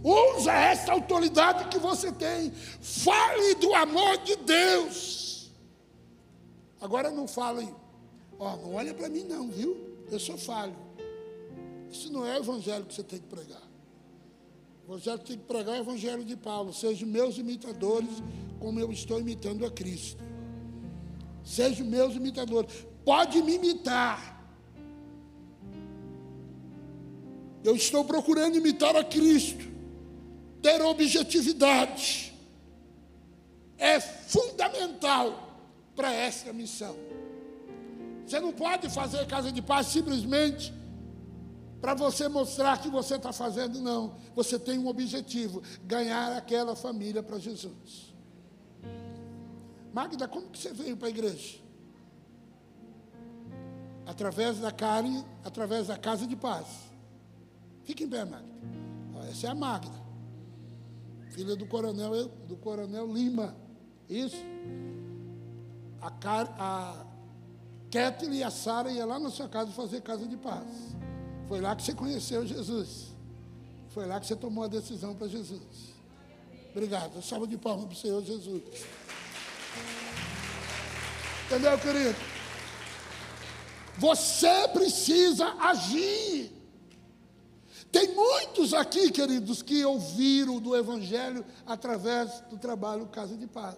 Usa 0.06 0.54
essa 0.54 0.92
autoridade 0.92 1.68
que 1.68 1.80
você 1.80 2.12
tem. 2.12 2.52
Fale 2.52 3.56
do 3.56 3.74
amor 3.74 4.20
de 4.20 4.36
Deus. 4.36 5.52
Agora 6.80 7.10
não 7.10 7.28
fale, 7.28 7.68
não 8.40 8.76
olha 8.76 8.94
para 8.94 9.10
mim 9.10 9.24
não, 9.24 9.50
viu? 9.50 9.76
Eu 10.12 10.20
sou 10.20 10.38
falho. 10.38 10.76
Isso 11.90 12.14
não 12.14 12.24
é 12.24 12.36
o 12.36 12.44
evangelho 12.44 12.86
que 12.86 12.94
você 12.94 13.02
tem 13.02 13.18
que 13.18 13.26
pregar. 13.26 13.64
O 14.88 14.92
evangelho 14.92 15.18
que 15.18 15.26
tem 15.26 15.38
que 15.40 15.46
pregar 15.46 15.76
é 15.76 15.80
o 15.80 15.82
evangelho 15.82 16.24
de 16.24 16.38
Paulo. 16.38 16.72
Sejam 16.72 17.10
meus 17.10 17.40
imitadores, 17.40 18.22
como 18.60 18.80
eu 18.80 18.92
estou 18.92 19.20
imitando 19.20 19.66
a 19.66 19.72
Cristo. 19.72 20.24
Sejam 21.44 21.84
meus 21.88 22.14
imitadores. 22.14 22.86
Pode 23.04 23.42
me 23.42 23.56
imitar. 23.56 24.36
Eu 27.64 27.76
estou 27.76 28.06
procurando 28.06 28.56
imitar 28.56 28.96
a 28.96 29.04
Cristo. 29.04 29.75
Ter 30.66 30.82
objetividade. 30.82 32.34
É 33.78 34.00
fundamental 34.00 35.62
para 35.96 36.12
essa 36.12 36.52
missão. 36.52 36.96
Você 38.26 38.40
não 38.40 38.52
pode 38.52 38.90
fazer 38.90 39.28
casa 39.28 39.52
de 39.52 39.62
paz 39.62 39.86
simplesmente 39.86 40.74
para 41.80 41.94
você 41.94 42.28
mostrar 42.28 42.82
que 42.82 42.90
você 42.90 43.14
está 43.14 43.32
fazendo, 43.32 43.80
não. 43.80 44.16
Você 44.34 44.58
tem 44.58 44.80
um 44.80 44.88
objetivo: 44.88 45.62
ganhar 45.84 46.36
aquela 46.36 46.76
família 46.76 47.22
para 47.22 47.38
Jesus. 47.38 48.16
Magda, 49.94 50.28
como 50.28 50.50
que 50.50 50.58
você 50.58 50.74
veio 50.74 50.98
para 50.98 51.10
a 51.10 51.12
igreja? 51.12 51.60
Através 54.08 54.58
da 54.58 54.72
carne, 54.72 55.24
através 55.44 55.86
da 55.86 55.96
casa 55.96 56.26
de 56.26 56.36
paz. 56.36 56.66
Fique 57.84 58.04
em 58.04 58.10
pé, 58.10 58.26
Magda. 58.26 58.50
Essa 59.30 59.46
é 59.46 59.50
a 59.52 59.56
Magda, 59.56 60.05
filha 61.36 61.56
do 61.56 61.66
coronel, 61.66 62.30
do 62.48 62.56
coronel 62.56 63.12
Lima. 63.12 63.56
Isso? 64.10 64.38
A, 66.02 66.10
Car, 66.10 66.56
a 66.58 67.06
e 68.32 68.44
a 68.44 68.50
Sara 68.50 68.92
iam 68.92 69.08
lá 69.08 69.20
na 69.20 69.30
sua 69.30 69.48
casa 69.48 69.72
fazer 69.72 70.02
casa 70.02 70.26
de 70.26 70.38
paz. 70.38 70.66
Foi 71.48 71.62
lá 71.62 71.76
que 71.76 71.84
você 71.84 71.94
conheceu 71.94 72.46
Jesus. 72.46 73.14
Foi 73.90 74.06
lá 74.06 74.20
que 74.20 74.28
você 74.28 74.36
tomou 74.36 74.64
a 74.64 74.68
decisão 74.68 75.14
para 75.16 75.28
Jesus. 75.28 75.94
Obrigado. 76.72 77.22
Salva 77.22 77.48
de 77.48 77.58
palmas 77.58 77.86
para 77.86 77.94
o 77.94 77.98
Senhor 77.98 78.24
Jesus. 78.24 78.64
Entendeu, 81.46 81.78
querido? 81.80 82.16
Você 83.98 84.68
precisa 84.70 85.48
agir. 85.60 86.52
Tem 87.96 88.14
muitos 88.14 88.74
aqui, 88.74 89.10
queridos, 89.10 89.62
que 89.62 89.86
ouviram 89.86 90.60
do 90.60 90.76
Evangelho 90.76 91.46
através 91.66 92.42
do 92.50 92.58
trabalho 92.58 93.06
Casa 93.06 93.38
de 93.38 93.48
Paz. 93.48 93.78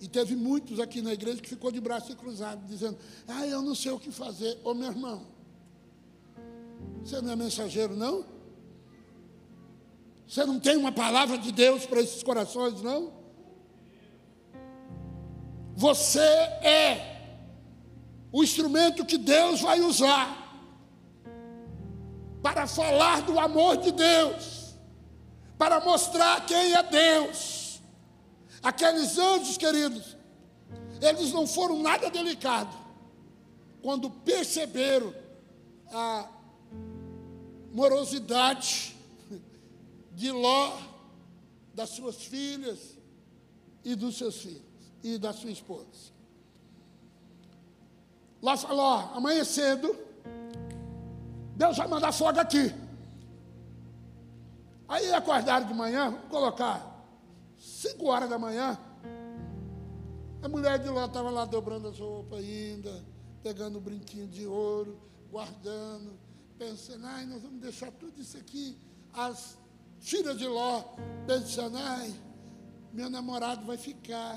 E 0.00 0.08
teve 0.08 0.34
muitos 0.34 0.80
aqui 0.80 1.00
na 1.00 1.12
igreja 1.12 1.40
que 1.40 1.48
ficou 1.48 1.70
de 1.70 1.80
braço 1.80 2.16
cruzado, 2.16 2.66
dizendo: 2.66 2.98
Ah, 3.28 3.46
eu 3.46 3.62
não 3.62 3.72
sei 3.72 3.92
o 3.92 4.00
que 4.00 4.10
fazer. 4.10 4.58
Ô 4.64 4.74
meu 4.74 4.88
irmão, 4.88 5.24
você 7.04 7.20
não 7.20 7.30
é 7.30 7.36
mensageiro, 7.36 7.94
não? 7.94 8.24
Você 10.26 10.44
não 10.44 10.58
tem 10.58 10.76
uma 10.76 10.90
palavra 10.90 11.38
de 11.38 11.52
Deus 11.52 11.86
para 11.86 12.00
esses 12.00 12.20
corações, 12.20 12.82
não? 12.82 13.12
Você 15.76 16.18
é 16.18 17.11
o 18.32 18.42
instrumento 18.42 19.04
que 19.04 19.18
Deus 19.18 19.60
vai 19.60 19.80
usar 19.80 20.38
para 22.42 22.66
falar 22.66 23.22
do 23.22 23.38
amor 23.38 23.76
de 23.76 23.92
Deus, 23.92 24.74
para 25.56 25.80
mostrar 25.80 26.44
quem 26.46 26.74
é 26.74 26.82
Deus 26.82 27.62
Aqueles 28.62 29.18
anjos, 29.18 29.58
queridos, 29.58 30.16
eles 31.00 31.32
não 31.32 31.46
foram 31.48 31.82
nada 31.82 32.08
delicados 32.08 32.76
quando 33.82 34.08
perceberam 34.08 35.12
a 35.90 36.30
morosidade 37.72 38.96
de 40.12 40.30
Ló, 40.30 40.78
das 41.74 41.90
suas 41.90 42.16
filhas 42.22 42.96
e 43.82 43.96
dos 43.96 44.16
seus 44.16 44.36
filhos 44.36 44.62
e 45.02 45.18
da 45.18 45.32
sua 45.32 45.50
esposa. 45.50 46.11
Lá 48.42 48.56
falou: 48.56 48.80
ó, 48.80 49.16
amanhã 49.16 49.44
cedo, 49.44 49.96
Deus 51.56 51.76
vai 51.76 51.86
mandar 51.88 52.12
fogo 52.12 52.40
aqui. 52.40 52.74
Aí 54.88 55.12
acordaram 55.14 55.66
de 55.66 55.72
manhã, 55.72 56.10
vamos 56.10 56.28
colocar 56.28 56.92
Cinco 57.62 58.06
horas 58.06 58.28
da 58.28 58.40
manhã, 58.40 58.76
a 60.42 60.48
mulher 60.48 60.80
de 60.80 60.88
lá 60.88 61.06
estava 61.06 61.30
lá 61.30 61.44
dobrando 61.44 61.86
as 61.86 61.96
roupas 61.96 62.40
ainda, 62.40 63.04
pegando 63.40 63.76
o 63.76 63.78
um 63.78 63.82
brinquinho 63.82 64.26
de 64.26 64.44
ouro, 64.44 64.98
guardando, 65.30 66.18
pensando, 66.58 67.06
ai, 67.06 67.24
nós 67.24 67.40
vamos 67.40 67.60
deixar 67.60 67.92
tudo 67.92 68.20
isso 68.20 68.36
aqui. 68.36 68.76
As 69.12 69.56
filhas 70.00 70.36
de 70.36 70.48
Ló 70.48 70.82
pensando, 71.24 71.78
ai, 71.78 72.12
meu 72.92 73.08
namorado 73.08 73.64
vai 73.64 73.76
ficar. 73.76 74.36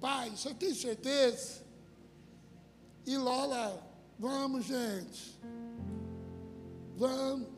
pai, 0.00 0.30
você 0.30 0.54
tem 0.54 0.72
certeza? 0.72 1.65
E 3.06 3.16
Lola, 3.16 3.80
vamos, 4.18 4.64
gente. 4.64 5.40
Vamos. 6.96 7.48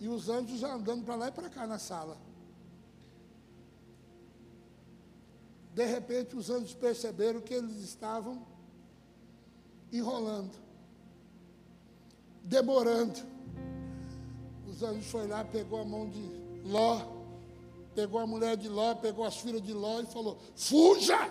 E 0.00 0.08
os 0.08 0.28
anjos 0.28 0.64
andando 0.64 1.04
para 1.04 1.14
lá 1.14 1.28
e 1.28 1.32
para 1.32 1.48
cá 1.48 1.66
na 1.66 1.78
sala. 1.78 2.18
De 5.72 5.84
repente, 5.86 6.36
os 6.36 6.50
anjos 6.50 6.74
perceberam 6.74 7.40
que 7.40 7.54
eles 7.54 7.76
estavam 7.82 8.44
enrolando, 9.92 10.56
demorando. 12.42 13.20
Os 14.68 14.82
anjos 14.82 15.06
foi 15.06 15.26
lá, 15.28 15.44
pegou 15.44 15.80
a 15.80 15.84
mão 15.84 16.08
de 16.08 16.22
Ló, 16.64 17.00
pegou 17.94 18.20
a 18.20 18.26
mulher 18.26 18.56
de 18.56 18.68
Ló, 18.68 18.94
pegou 18.94 19.24
as 19.24 19.36
filhas 19.36 19.62
de 19.62 19.72
Ló 19.72 20.00
e 20.00 20.06
falou: 20.06 20.38
Fuja! 20.56 21.30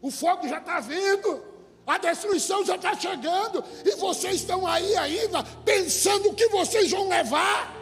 O 0.00 0.10
fogo 0.10 0.48
já 0.48 0.58
está 0.58 0.80
vindo. 0.80 1.51
A 1.86 1.98
destruição 1.98 2.64
já 2.64 2.76
está 2.76 2.94
chegando 2.94 3.62
e 3.84 3.96
vocês 3.96 4.36
estão 4.36 4.66
aí 4.66 4.96
ainda 4.96 5.42
pensando 5.64 6.30
o 6.30 6.34
que 6.34 6.48
vocês 6.48 6.90
vão 6.90 7.08
levar. 7.08 7.76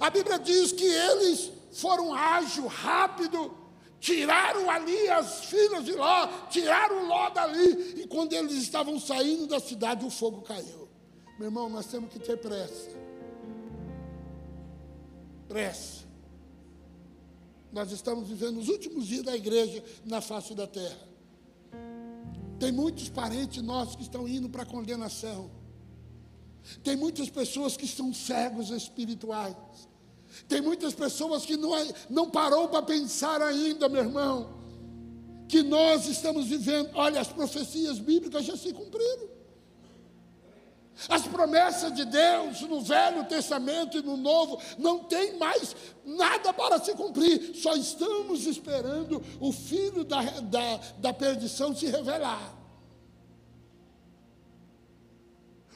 A 0.00 0.10
Bíblia 0.10 0.38
diz 0.38 0.72
que 0.72 0.84
eles 0.84 1.52
foram 1.72 2.12
ágil, 2.12 2.66
rápido, 2.66 3.56
tiraram 4.00 4.68
ali 4.68 5.08
as 5.08 5.44
filhas 5.44 5.84
de 5.84 5.92
Ló, 5.92 6.26
tiraram 6.48 7.06
Ló 7.06 7.30
dali, 7.30 8.00
e 8.02 8.06
quando 8.08 8.32
eles 8.32 8.54
estavam 8.54 8.98
saindo 8.98 9.46
da 9.46 9.60
cidade, 9.60 10.04
o 10.04 10.10
fogo 10.10 10.42
caiu. 10.42 10.88
Meu 11.38 11.48
irmão, 11.48 11.68
nós 11.68 11.86
temos 11.86 12.10
que 12.10 12.18
ter 12.18 12.36
pressa. 12.38 12.90
Pressa. 15.46 16.00
Nós 17.72 17.92
estamos 17.92 18.26
vivendo 18.26 18.58
os 18.58 18.68
últimos 18.68 19.06
dias 19.06 19.22
da 19.22 19.36
igreja 19.36 19.84
na 20.04 20.20
face 20.20 20.54
da 20.54 20.66
terra. 20.66 21.09
Tem 22.60 22.70
muitos 22.70 23.08
parentes 23.08 23.62
nossos 23.62 23.96
que 23.96 24.02
estão 24.02 24.28
indo 24.28 24.48
para 24.50 24.64
a 24.64 24.66
condenação. 24.66 25.50
Tem 26.84 26.94
muitas 26.94 27.30
pessoas 27.30 27.74
que 27.74 27.86
estão 27.86 28.12
cegos 28.12 28.70
espirituais. 28.70 29.56
Tem 30.46 30.60
muitas 30.60 30.92
pessoas 30.92 31.46
que 31.46 31.56
não, 31.56 31.70
não 32.10 32.30
parou 32.30 32.68
para 32.68 32.82
pensar 32.82 33.40
ainda, 33.40 33.88
meu 33.88 34.02
irmão, 34.02 34.60
que 35.48 35.62
nós 35.62 36.06
estamos 36.06 36.46
vivendo. 36.46 36.90
Olha, 36.92 37.22
as 37.22 37.28
profecias 37.28 37.98
bíblicas 37.98 38.44
já 38.44 38.56
se 38.56 38.74
cumpriram. 38.74 39.29
As 41.08 41.26
promessas 41.26 41.94
de 41.94 42.04
Deus 42.04 42.60
no 42.62 42.80
Velho 42.82 43.24
Testamento 43.24 43.98
e 43.98 44.02
no 44.02 44.16
Novo 44.16 44.60
não 44.78 45.04
tem 45.04 45.38
mais 45.38 45.74
nada 46.04 46.52
para 46.52 46.78
se 46.78 46.92
cumprir, 46.94 47.54
só 47.54 47.74
estamos 47.74 48.46
esperando 48.46 49.22
o 49.40 49.52
filho 49.52 50.04
da, 50.04 50.22
da, 50.22 50.76
da 50.98 51.12
perdição 51.12 51.74
se 51.74 51.86
revelar. 51.86 52.54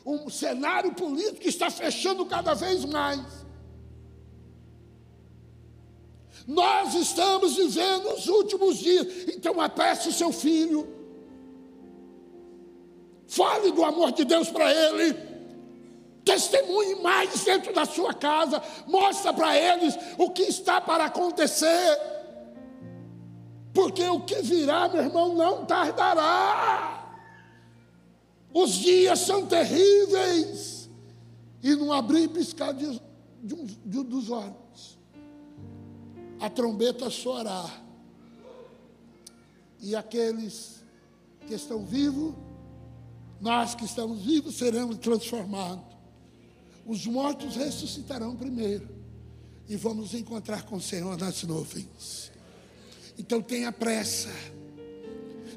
Um 0.04 0.28
cenário 0.28 0.92
político 0.94 1.48
está 1.48 1.70
fechando 1.70 2.26
cada 2.26 2.52
vez 2.52 2.84
mais. 2.84 3.44
Nós 6.46 6.94
estamos 6.94 7.56
vivendo 7.56 8.12
os 8.12 8.28
últimos 8.28 8.76
dias, 8.76 9.06
então 9.34 9.58
apresse 9.58 10.10
o 10.10 10.12
seu 10.12 10.30
filho 10.30 11.03
Fale 13.34 13.72
do 13.72 13.84
amor 13.84 14.12
de 14.12 14.24
Deus 14.24 14.48
para 14.48 14.72
ele. 14.72 15.12
Testemunhe 16.24 17.02
mais 17.02 17.44
dentro 17.44 17.74
da 17.74 17.84
sua 17.84 18.14
casa. 18.14 18.62
Mostra 18.86 19.32
para 19.32 19.58
eles 19.58 19.98
o 20.16 20.30
que 20.30 20.42
está 20.42 20.80
para 20.80 21.06
acontecer. 21.06 21.98
Porque 23.72 24.08
o 24.08 24.20
que 24.20 24.40
virá, 24.40 24.88
meu 24.88 25.02
irmão, 25.02 25.34
não 25.34 25.66
tardará. 25.66 27.18
Os 28.52 28.70
dias 28.70 29.18
são 29.18 29.44
terríveis. 29.46 30.88
E 31.60 31.74
não 31.74 31.92
abrir 31.92 32.22
e 32.22 32.28
piscar 32.28 32.72
de, 32.72 33.00
de, 33.42 33.56
de, 33.84 34.04
dos 34.04 34.30
olhos. 34.30 34.96
A 36.38 36.48
trombeta 36.48 37.10
soará. 37.10 37.68
E 39.80 39.96
aqueles 39.96 40.84
que 41.48 41.54
estão 41.54 41.84
vivos 41.84 42.43
nós 43.40 43.74
que 43.74 43.84
estamos 43.84 44.22
vivos 44.22 44.56
seremos 44.56 44.98
transformados. 44.98 45.84
Os 46.86 47.06
mortos 47.06 47.56
ressuscitarão 47.56 48.36
primeiro. 48.36 48.88
E 49.68 49.76
vamos 49.76 50.14
encontrar 50.14 50.64
com 50.64 50.76
o 50.76 50.80
Senhor 50.80 51.16
nas 51.16 51.42
nuvens. 51.44 52.30
Então 53.18 53.40
tenha 53.40 53.72
pressa. 53.72 54.28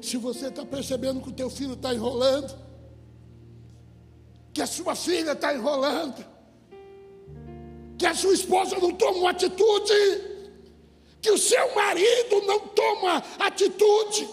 Se 0.00 0.16
você 0.16 0.46
está 0.46 0.64
percebendo 0.64 1.20
que 1.20 1.28
o 1.28 1.32
teu 1.32 1.50
filho 1.50 1.74
está 1.74 1.92
enrolando, 1.92 2.56
que 4.52 4.62
a 4.62 4.66
sua 4.66 4.94
filha 4.94 5.32
está 5.32 5.54
enrolando, 5.54 6.24
que 7.98 8.06
a 8.06 8.14
sua 8.14 8.32
esposa 8.32 8.78
não 8.78 8.92
toma 8.92 9.18
uma 9.18 9.30
atitude, 9.30 9.92
que 11.20 11.30
o 11.30 11.38
seu 11.38 11.74
marido 11.74 12.40
não 12.46 12.60
toma 12.68 13.22
atitude, 13.38 14.28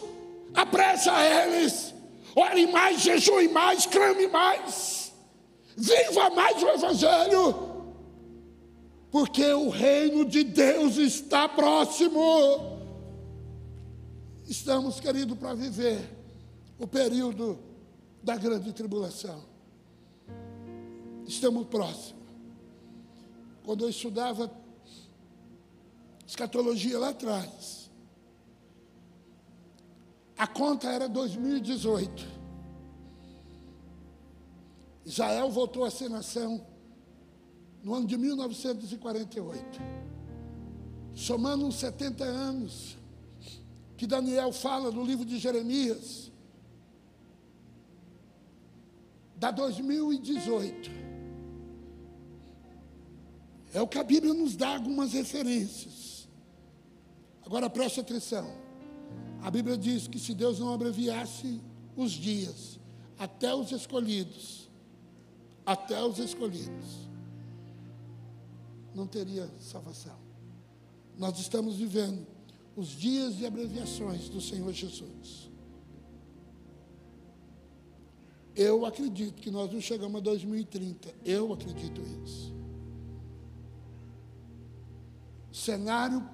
apressa 0.54 1.12
eles 1.26 1.95
ore 2.36 2.68
mais, 2.68 3.02
jejue 3.02 3.48
mais, 3.48 3.86
clame 3.86 4.28
mais, 4.28 5.14
viva 5.78 6.30
mais 6.32 6.62
o 6.62 6.68
Evangelho, 6.68 7.76
porque 9.10 9.46
o 9.54 9.70
reino 9.70 10.26
de 10.26 10.44
Deus 10.44 10.98
está 10.98 11.48
próximo. 11.48 12.76
Estamos, 14.46 15.00
querido, 15.00 15.36
para 15.36 15.54
viver 15.54 16.00
o 16.78 16.86
período 16.86 17.58
da 18.22 18.36
grande 18.36 18.74
tribulação. 18.74 19.42
Estamos 21.26 21.66
próximos. 21.68 22.26
Quando 23.64 23.86
eu 23.86 23.90
estudava 23.90 24.52
escatologia 26.28 27.00
lá 27.00 27.10
atrás, 27.10 27.85
a 30.38 30.48
conta 30.48 30.90
era 30.90 31.08
2018. 31.08 32.36
Israel 35.06 35.50
voltou 35.52 35.86
a 35.86 35.92
ser 35.92 36.10
nação 36.10 36.66
no 37.84 37.94
ano 37.94 38.08
de 38.08 38.18
1948. 38.18 39.80
Somando 41.14 41.66
uns 41.66 41.76
70 41.76 42.24
anos 42.24 42.98
que 43.96 44.06
Daniel 44.06 44.52
fala 44.52 44.92
no 44.92 45.06
livro 45.06 45.24
de 45.24 45.38
Jeremias, 45.38 46.32
da 49.38 49.52
2018. 49.52 50.90
É 53.74 53.82
o 53.82 53.88
que 53.88 54.00
a 54.00 54.04
Bíblia 54.04 54.34
nos 54.34 54.56
dá 54.56 54.74
algumas 54.74 55.14
referências. 55.14 56.28
Agora 57.46 57.70
preste 57.70 58.00
atenção. 58.00 58.65
A 59.46 59.52
Bíblia 59.52 59.78
diz 59.78 60.08
que 60.08 60.18
se 60.18 60.34
Deus 60.34 60.58
não 60.58 60.74
abreviasse 60.74 61.62
os 61.96 62.14
dias, 62.14 62.80
até 63.16 63.54
os 63.54 63.72
escolhidos, 63.72 64.68
até 65.64 66.04
os 66.04 66.18
escolhidos, 66.18 67.08
não 68.96 69.06
teria 69.06 69.48
salvação. 69.60 70.18
Nós 71.16 71.38
estamos 71.38 71.76
vivendo 71.76 72.26
os 72.76 72.88
dias 72.88 73.36
de 73.36 73.46
abreviações 73.46 74.30
do 74.30 74.42
Senhor 74.42 74.74
Jesus. 74.74 75.52
Eu 78.56 78.84
acredito 78.84 79.40
que 79.40 79.52
nós 79.52 79.72
não 79.72 79.80
chegamos 79.80 80.22
a 80.22 80.24
2030. 80.24 81.14
Eu 81.24 81.54
acredito 81.54 82.02
isso. 82.24 82.52
O 85.52 85.56
cenário 85.56 86.28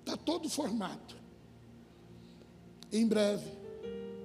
está 0.00 0.14
todo 0.14 0.50
formado. 0.50 1.21
Em 2.92 3.06
breve, 3.06 3.46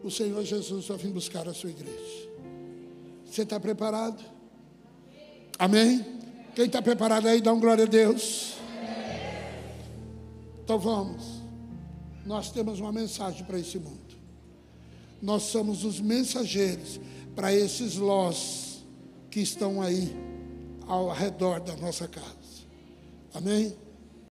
o 0.04 0.12
Senhor 0.12 0.44
Jesus 0.44 0.88
vai 0.88 0.98
vir 0.98 1.12
buscar 1.12 1.48
a 1.48 1.54
sua 1.54 1.70
igreja. 1.70 2.30
Você 3.26 3.44
está 3.44 3.60
preparado? 3.60 4.24
Amém? 5.58 6.06
Quem 6.54 6.66
está 6.66 6.82
preparado 6.82 7.28
aí, 7.28 7.42
dá 7.42 7.54
um 7.54 7.60
glória 7.60 7.86
a 7.86 7.88
Deus. 7.88 8.56
Então 10.64 10.78
vamos. 10.78 11.24
Nós 12.26 12.52
temos 12.52 12.80
uma 12.80 12.92
mensagem 12.92 13.46
para 13.46 13.58
esse 13.58 13.80
mundo. 13.80 14.18
Nós 15.22 15.44
somos 15.44 15.84
os 15.86 16.00
mensageiros 16.00 17.00
para 17.36 17.54
esses 17.54 17.96
lós 17.96 18.84
que 19.32 19.40
estão 19.40 19.82
aí 19.82 20.14
ao 20.88 21.10
redor 21.10 21.60
da 21.62 21.76
nossa 21.78 22.08
casa. 22.08 22.26
Amém? 23.34 23.76